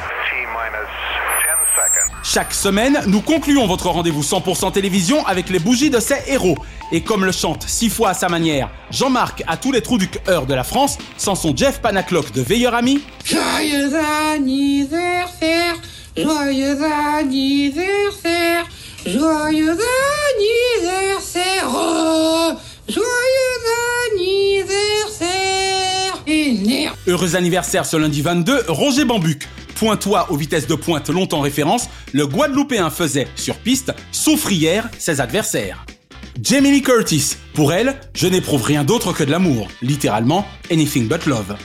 Chaque 2.33 2.53
semaine, 2.53 3.01
nous 3.07 3.19
concluons 3.19 3.67
votre 3.67 3.89
rendez-vous 3.89 4.21
100% 4.21 4.71
télévision 4.71 5.25
avec 5.25 5.49
les 5.49 5.59
bougies 5.59 5.89
de 5.89 5.99
ces 5.99 6.15
héros. 6.27 6.55
Et 6.93 7.01
comme 7.01 7.25
le 7.25 7.33
chante 7.33 7.65
six 7.67 7.89
fois 7.89 8.11
à 8.11 8.13
sa 8.13 8.29
manière 8.29 8.69
Jean-Marc 8.89 9.43
à 9.47 9.57
tous 9.57 9.73
les 9.73 9.81
trous 9.81 9.97
du 9.97 10.07
cœur 10.07 10.45
de 10.45 10.53
la 10.53 10.63
France, 10.63 10.97
sans 11.17 11.35
son 11.35 11.53
Jeff 11.53 11.81
Panaclock 11.81 12.31
de 12.31 12.41
Veilleur 12.41 12.73
Ami. 12.73 13.01
Joyeux 13.25 13.91
anniversaire, 14.33 15.75
joyeux 16.15 16.77
anniversaire, 17.19 18.65
joyeux 19.05 19.77
anniversaire, 20.87 21.67
oh, 21.67 22.53
joyeux 22.87 23.03
anniversaire. 24.13 24.71
Heureux 27.07 27.35
anniversaire 27.35 27.85
ce 27.85 27.97
lundi 27.97 28.21
22, 28.21 28.63
Roger 28.69 29.03
Bambuc. 29.03 29.49
Pointois 29.81 30.31
aux 30.31 30.35
vitesses 30.35 30.67
de 30.67 30.75
pointe 30.75 31.09
longtemps 31.09 31.39
référence, 31.39 31.89
le 32.13 32.27
Guadeloupéen 32.27 32.91
faisait, 32.91 33.27
sur 33.35 33.55
piste, 33.55 33.91
souffrière 34.11 34.87
ses 34.99 35.21
adversaires. 35.21 35.87
Jamie 36.39 36.69
Lee 36.69 36.83
Curtis, 36.83 37.37
pour 37.55 37.73
elle, 37.73 37.99
je 38.13 38.27
n'éprouve 38.27 38.61
rien 38.61 38.83
d'autre 38.83 39.11
que 39.11 39.23
de 39.23 39.31
l'amour, 39.31 39.69
littéralement 39.81 40.45
anything 40.71 41.07
but 41.07 41.25
love. 41.25 41.55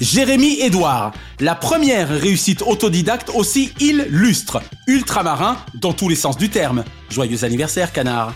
Jérémy 0.00 0.60
Edouard, 0.62 1.12
la 1.38 1.54
première 1.54 2.08
réussite 2.08 2.62
autodidacte 2.62 3.30
aussi 3.36 3.70
illustre, 3.78 4.60
ultramarin 4.88 5.56
dans 5.80 5.92
tous 5.92 6.08
les 6.08 6.16
sens 6.16 6.36
du 6.36 6.48
terme. 6.48 6.82
Joyeux 7.08 7.44
anniversaire, 7.44 7.92
canard. 7.92 8.34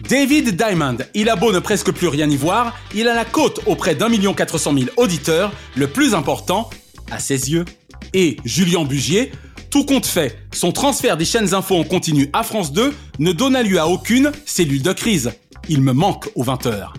David 0.00 0.56
Diamond, 0.56 0.98
il 1.14 1.28
a 1.28 1.36
beau 1.36 1.52
ne 1.52 1.60
presque 1.60 1.92
plus 1.92 2.08
rien 2.08 2.28
y 2.28 2.36
voir, 2.36 2.76
il 2.92 3.06
a 3.06 3.14
la 3.14 3.24
cote 3.24 3.60
auprès 3.66 3.94
d'un 3.94 4.08
million 4.08 4.34
quatre 4.34 4.58
cent 4.58 4.72
mille 4.72 4.90
auditeurs, 4.96 5.52
le 5.76 5.86
plus 5.86 6.12
important, 6.12 6.70
à 7.12 7.20
ses 7.20 7.52
yeux. 7.52 7.64
Et 8.14 8.36
Julien 8.44 8.84
Bugier, 8.84 9.32
tout 9.70 9.84
compte 9.84 10.06
fait, 10.06 10.38
son 10.52 10.70
transfert 10.70 11.16
des 11.16 11.24
chaînes 11.24 11.52
info 11.52 11.74
en 11.74 11.82
continu 11.82 12.30
à 12.32 12.44
France 12.44 12.72
2 12.72 12.94
ne 13.18 13.32
donna 13.32 13.64
lieu 13.64 13.80
à 13.80 13.88
aucune 13.88 14.30
cellule 14.46 14.82
de 14.82 14.92
crise. 14.92 15.32
Il 15.68 15.82
me 15.82 15.92
manque 15.92 16.30
aux 16.36 16.44
20h. 16.44 16.90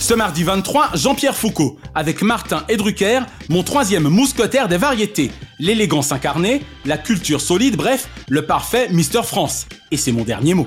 Ce 0.00 0.14
mardi 0.14 0.42
23, 0.42 0.90
Jean-Pierre 0.94 1.36
Foucault, 1.36 1.78
avec 1.94 2.22
Martin 2.22 2.64
et 2.68 2.76
Drucker, 2.76 3.20
mon 3.48 3.62
troisième 3.62 4.08
mousquetaire 4.08 4.66
des 4.66 4.76
variétés. 4.76 5.30
L'élégance 5.60 6.10
incarnée, 6.10 6.62
la 6.84 6.98
culture 6.98 7.40
solide, 7.40 7.76
bref, 7.76 8.08
le 8.28 8.44
parfait 8.44 8.88
Mister 8.90 9.22
France. 9.22 9.66
Et 9.92 9.96
c'est 9.96 10.12
mon 10.12 10.24
dernier 10.24 10.54
mot. 10.54 10.66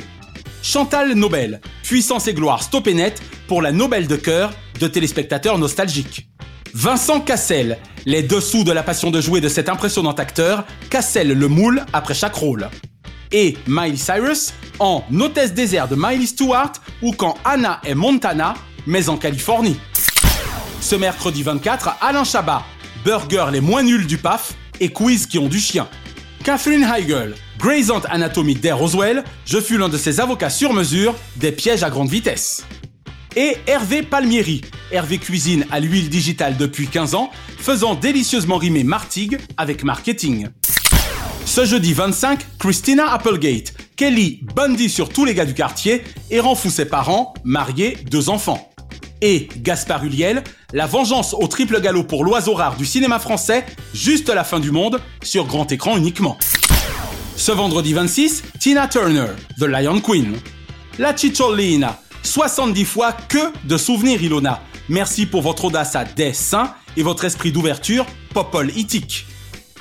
Chantal 0.64 1.14
Nobel, 1.14 1.60
puissance 1.84 2.28
et 2.28 2.34
gloire 2.34 2.64
stop 2.64 2.88
et 2.88 2.94
net 2.94 3.22
pour 3.48 3.62
la 3.62 3.74
Nobel 3.74 4.08
de 4.08 4.16
cœur 4.16 4.52
de 4.80 4.88
téléspectateurs 4.88 5.58
nostalgiques. 5.58 6.31
Vincent 6.74 7.20
Cassel, 7.20 7.78
les 8.06 8.24
dessous 8.24 8.64
de 8.64 8.72
la 8.72 8.84
passion 8.84 9.12
de 9.12 9.20
jouer 9.20 9.42
de 9.42 9.50
cet 9.50 9.68
impressionnant 9.68 10.14
acteur, 10.14 10.66
Cassel 10.90 11.34
le 11.34 11.48
moule 11.48 11.86
après 11.92 12.14
chaque 12.14 12.36
rôle. 12.36 12.70
Et 13.32 13.58
Miley 13.68 13.98
Cyrus 13.98 14.54
en 14.80 15.04
Hôtesse 15.20 15.54
désert 15.54 15.88
de 15.88 15.96
Miley 15.96 16.26
Stewart 16.26 16.74
ou 17.02 17.12
quand 17.12 17.36
Anna 17.44 17.82
est 17.86 17.96
Montana, 17.96 18.54
mais 18.88 19.10
en 19.10 19.18
Californie. 19.18 19.78
Ce 20.80 20.96
mercredi 20.96 21.44
24, 21.44 21.98
Alain 22.02 22.24
Chabat, 22.24 22.64
Burger 23.04 23.48
les 23.52 23.62
moins 23.62 23.84
nuls 23.84 24.08
du 24.08 24.18
PAF 24.18 24.54
et 24.80 24.90
Quiz 24.90 25.28
qui 25.28 25.40
ont 25.40 25.50
du 25.50 25.60
chien. 25.60 25.88
Catherine 26.44 26.84
Heigl, 26.84 27.36
Grey's 27.60 27.92
Anatomy 28.10 28.56
d'Air 28.56 28.78
Roswell, 28.78 29.24
je 29.46 29.60
fus 29.60 29.78
l'un 29.78 29.90
de 29.90 29.98
ses 29.98 30.20
avocats 30.20 30.50
sur 30.50 30.74
mesure 30.74 31.16
des 31.36 31.52
pièges 31.52 31.84
à 31.84 31.90
grande 31.90 32.10
vitesse 32.10 32.66
et 33.36 33.58
Hervé 33.68 34.04
Palmieri. 34.04 34.62
Hervé 34.92 35.18
cuisine 35.18 35.66
à 35.72 35.80
l'huile 35.80 36.10
digitale 36.10 36.58
depuis 36.58 36.88
15 36.88 37.16
ans, 37.16 37.32
faisant 37.58 37.96
délicieusement 37.96 38.58
rimer 38.58 38.84
Martigues 38.84 39.38
avec 39.58 39.84
marketing. 39.84 40.50
Ce 41.46 41.66
jeudi 41.66 41.94
25, 41.94 42.46
Christina 42.60 43.12
Applegate, 43.12 43.74
Kelly 43.96 44.42
Bundy 44.56 44.90
sur 44.90 45.10
tous 45.10 45.26
les 45.26 45.34
gars 45.34 45.46
du 45.46 45.54
quartier 45.54 46.04
et 46.30 46.40
rend 46.40 46.56
fou 46.56 46.70
ses 46.70 46.86
parents, 46.86 47.34
mariés, 47.44 47.98
deux 48.10 48.30
enfants. 48.30 48.70
Et 49.22 49.48
Gaspard 49.58 50.04
Huliel, 50.04 50.44
la 50.74 50.88
vengeance 50.88 51.34
au 51.34 51.48
triple 51.48 51.80
galop 51.80 52.04
pour 52.04 52.24
l'oiseau 52.26 52.54
rare 52.54 52.76
du 52.76 52.86
cinéma 52.86 53.20
français, 53.20 53.66
juste 53.94 54.30
la 54.30 54.44
fin 54.44 54.60
du 54.60 54.72
monde, 54.72 55.00
sur 55.22 55.46
grand 55.46 55.72
écran 55.72 55.98
uniquement. 55.98 56.38
Ce 57.36 57.52
vendredi 57.52 57.94
26, 57.94 58.44
Tina 58.60 58.88
Turner, 58.88 59.28
The 59.60 59.64
Lion 59.64 60.00
Queen. 60.00 60.34
La 61.00 61.16
Cicciolina, 61.16 62.00
70 62.24 62.86
fois 62.86 63.14
que 63.14 63.52
de 63.66 63.78
souvenirs, 63.78 64.22
Ilona. 64.22 64.62
Merci 64.90 65.26
pour 65.26 65.42
votre 65.42 65.66
audace 65.66 65.96
à 65.96 66.06
dessin 66.06 66.74
et 66.98 67.04
votre 67.04 67.26
esprit 67.26 67.52
d'ouverture 67.52 68.06
popol 68.34 68.72
itique. 68.76 69.26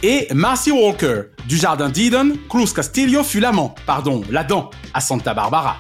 Et 0.03 0.29
Marcy 0.33 0.71
Walker, 0.71 1.23
du 1.47 1.57
jardin 1.57 1.91
d'Eden, 1.91 2.37
Cruz 2.49 2.73
Castillo 2.75 3.23
fut 3.23 3.41
l'amant, 3.41 3.75
pardon, 3.85 4.23
la 4.31 4.45
dent, 4.45 4.71
à 4.95 5.01
Santa 5.01 5.35
Barbara. 5.35 5.79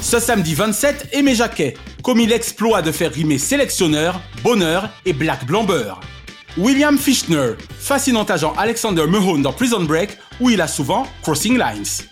Ce 0.00 0.18
samedi 0.18 0.54
27, 0.54 1.10
Aimé 1.12 1.36
Jacquet, 1.36 1.74
commis 2.02 2.26
l'exploit 2.26 2.82
de 2.82 2.90
faire 2.90 3.12
rimer 3.12 3.38
sélectionneur, 3.38 4.20
bonheur 4.42 4.88
et 5.04 5.12
black 5.12 5.46
blamber. 5.46 5.94
William 6.58 6.98
Fichtner, 6.98 7.52
fascinant 7.78 8.24
agent 8.24 8.52
Alexander 8.58 9.06
Mahone 9.06 9.42
dans 9.42 9.52
Prison 9.52 9.84
Break, 9.84 10.18
où 10.40 10.50
il 10.50 10.60
a 10.60 10.66
souvent 10.66 11.06
Crossing 11.22 11.56
Lines. 11.56 12.06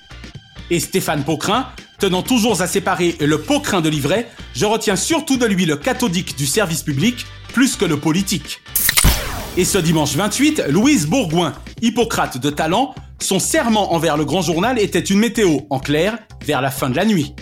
Et 0.70 0.78
Stéphane 0.78 1.24
Pocrin, 1.24 1.66
tenant 2.00 2.22
toujours 2.22 2.62
à 2.62 2.66
séparer 2.66 3.16
le 3.20 3.38
pocrin 3.38 3.82
de 3.82 3.90
l'ivraie, 3.90 4.26
je 4.54 4.64
retiens 4.64 4.96
surtout 4.96 5.36
de 5.36 5.44
lui 5.44 5.66
le 5.66 5.76
cathodique 5.76 6.36
du 6.36 6.46
service 6.46 6.82
public, 6.82 7.26
plus 7.52 7.76
que 7.76 7.84
le 7.84 7.98
politique. 7.98 8.62
Et 9.56 9.66
ce 9.66 9.76
dimanche 9.76 10.16
28, 10.16 10.64
Louise 10.68 11.06
Bourgoin, 11.06 11.52
Hippocrate 11.82 12.38
de 12.38 12.48
talent, 12.48 12.94
son 13.20 13.38
serment 13.38 13.92
envers 13.92 14.16
le 14.16 14.24
grand 14.24 14.40
journal 14.40 14.78
était 14.78 14.98
une 14.98 15.18
météo, 15.18 15.58
en 15.68 15.78
clair, 15.78 16.16
vers 16.46 16.62
la 16.62 16.70
fin 16.70 16.88
de 16.88 16.96
la 16.96 17.04
nuit. 17.04 17.34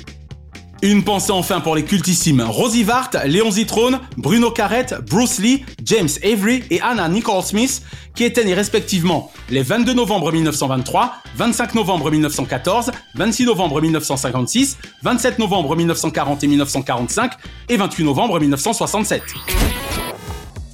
Une 0.81 1.03
pensée 1.03 1.33
enfin 1.33 1.61
pour 1.61 1.75
les 1.75 1.85
cultissimes 1.85 2.41
Rosie 2.41 2.85
Vart, 2.85 3.11
Léon 3.27 3.51
Zitrone, 3.51 3.99
Bruno 4.17 4.53
Carrette, 4.53 4.95
Bruce 5.11 5.41
Lee, 5.41 5.65
James 5.85 6.09
Avery 6.23 6.63
et 6.71 6.81
Anna 6.81 7.09
Nicole 7.09 7.43
Smith, 7.43 7.83
qui 8.15 8.23
étaient 8.23 8.45
nés 8.45 8.55
respectivement 8.55 9.33
les 9.51 9.63
22 9.63 9.93
novembre 9.93 10.31
1923, 10.31 11.15
25 11.35 11.75
novembre 11.75 12.13
1914, 12.13 12.93
26 13.17 13.45
novembre 13.47 13.81
1956, 13.81 14.79
27 15.03 15.41
novembre 15.41 15.75
1940 15.75 16.45
et 16.45 16.47
1945 16.47 17.33
et 17.69 17.77
28 17.77 18.05
novembre 18.05 18.39
1967. 18.39 19.23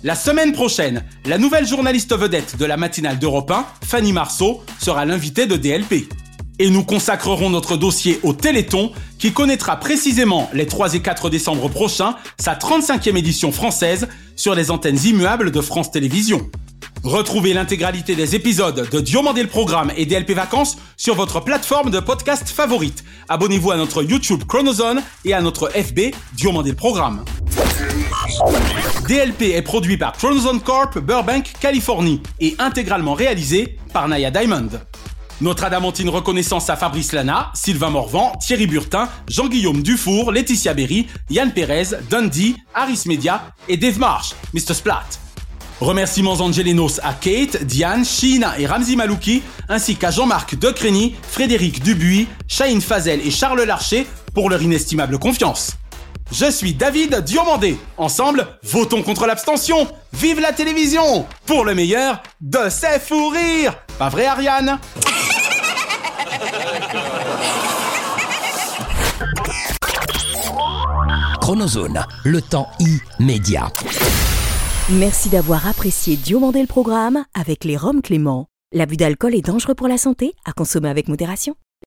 La 0.02 0.14
semaine 0.14 0.52
prochaine, 0.52 1.02
la 1.24 1.38
nouvelle 1.38 1.66
journaliste 1.66 2.14
vedette 2.14 2.58
de 2.58 2.66
la 2.66 2.76
matinale 2.76 3.18
d'Europe 3.18 3.50
1, 3.50 3.64
Fanny 3.86 4.12
Marceau, 4.12 4.62
sera 4.78 5.06
l'invitée 5.06 5.46
de 5.46 5.56
DLP. 5.56 6.06
Et 6.58 6.70
nous 6.70 6.84
consacrerons 6.84 7.50
notre 7.50 7.76
dossier 7.76 8.20
au 8.22 8.32
Téléthon 8.32 8.92
qui 9.18 9.32
connaîtra 9.32 9.76
précisément 9.76 10.48
les 10.52 10.66
3 10.66 10.94
et 10.94 11.00
4 11.00 11.30
décembre 11.30 11.68
prochains 11.68 12.14
sa 12.38 12.54
35e 12.54 13.16
édition 13.16 13.50
française 13.50 14.08
sur 14.36 14.54
les 14.54 14.70
antennes 14.70 14.98
immuables 15.04 15.50
de 15.50 15.60
France 15.60 15.90
Télévisions. 15.90 16.48
Retrouvez 17.02 17.52
l'intégralité 17.52 18.14
des 18.14 18.34
épisodes 18.34 18.88
de 18.90 19.00
Diomandé 19.00 19.42
le 19.42 19.48
Programme 19.48 19.92
et 19.96 20.06
DLP 20.06 20.30
Vacances 20.30 20.78
sur 20.96 21.14
votre 21.14 21.40
plateforme 21.40 21.90
de 21.90 22.00
podcast 22.00 22.48
favorite. 22.48 23.04
Abonnez-vous 23.28 23.72
à 23.72 23.76
notre 23.76 24.02
YouTube 24.02 24.44
Chronozone 24.48 25.02
et 25.24 25.34
à 25.34 25.42
notre 25.42 25.68
FB 25.70 26.14
Diomandé 26.32 26.70
le 26.70 26.76
Programme. 26.76 27.24
DLP 29.06 29.54
est 29.54 29.62
produit 29.62 29.98
par 29.98 30.12
Chronozone 30.12 30.60
Corp, 30.60 30.98
Burbank, 30.98 31.52
Californie 31.60 32.22
et 32.40 32.54
intégralement 32.58 33.12
réalisé 33.12 33.76
par 33.92 34.08
Naya 34.08 34.30
Diamond. 34.30 34.70
Notre 35.40 35.64
adamantine 35.64 36.08
reconnaissance 36.08 36.70
à 36.70 36.76
Fabrice 36.76 37.12
Lana, 37.12 37.50
Sylvain 37.54 37.90
Morvan, 37.90 38.32
Thierry 38.40 38.66
Burtin, 38.66 39.08
Jean-Guillaume 39.28 39.82
Dufour, 39.82 40.30
Laetitia 40.30 40.74
Berry, 40.74 41.08
Yann 41.28 41.52
Pérez, 41.52 41.96
Dundee, 42.08 42.56
Harris 42.72 43.02
Media 43.06 43.52
et 43.68 43.76
Dave 43.76 43.98
Marsh, 43.98 44.30
Mr. 44.52 44.74
Splat. 44.74 45.04
Remerciements 45.80 46.40
angelinos 46.40 47.00
à 47.02 47.14
Kate, 47.14 47.64
Diane, 47.64 48.04
Sheena 48.04 48.58
et 48.60 48.66
Ramzi 48.66 48.94
Malouki, 48.94 49.42
ainsi 49.68 49.96
qu'à 49.96 50.12
Jean-Marc 50.12 50.56
Decrény, 50.56 51.16
Frédéric 51.28 51.82
Dubuis, 51.82 52.28
Shahin 52.46 52.80
Fazel 52.80 53.20
et 53.26 53.32
Charles 53.32 53.64
Larcher 53.64 54.06
pour 54.34 54.48
leur 54.48 54.62
inestimable 54.62 55.18
confiance. 55.18 55.76
Je 56.30 56.50
suis 56.50 56.74
David 56.74 57.16
Diomandé. 57.20 57.76
Ensemble, 57.96 58.46
votons 58.62 59.02
contre 59.02 59.26
l'abstention. 59.26 59.86
Vive 60.12 60.40
la 60.40 60.52
télévision 60.52 61.26
Pour 61.44 61.64
le 61.64 61.74
meilleur 61.74 62.22
de 62.40 62.68
ses 62.70 62.98
fous 62.98 63.30
Pas 63.98 64.08
vrai, 64.08 64.26
Ariane 64.26 64.78
Chronozone, 71.40 72.04
le 72.24 72.40
temps 72.40 72.68
immédiat. 73.20 73.70
Merci 74.90 75.28
d'avoir 75.28 75.68
apprécié 75.68 76.16
Diomandé 76.16 76.60
le 76.60 76.66
programme 76.66 77.24
avec 77.34 77.64
les 77.64 77.76
Roms 77.76 78.02
Clément. 78.02 78.46
L'abus 78.72 78.96
d'alcool 78.96 79.34
est 79.34 79.46
dangereux 79.46 79.74
pour 79.74 79.88
la 79.88 79.98
santé, 79.98 80.32
à 80.44 80.52
consommer 80.52 80.88
avec 80.88 81.06
modération. 81.06 81.54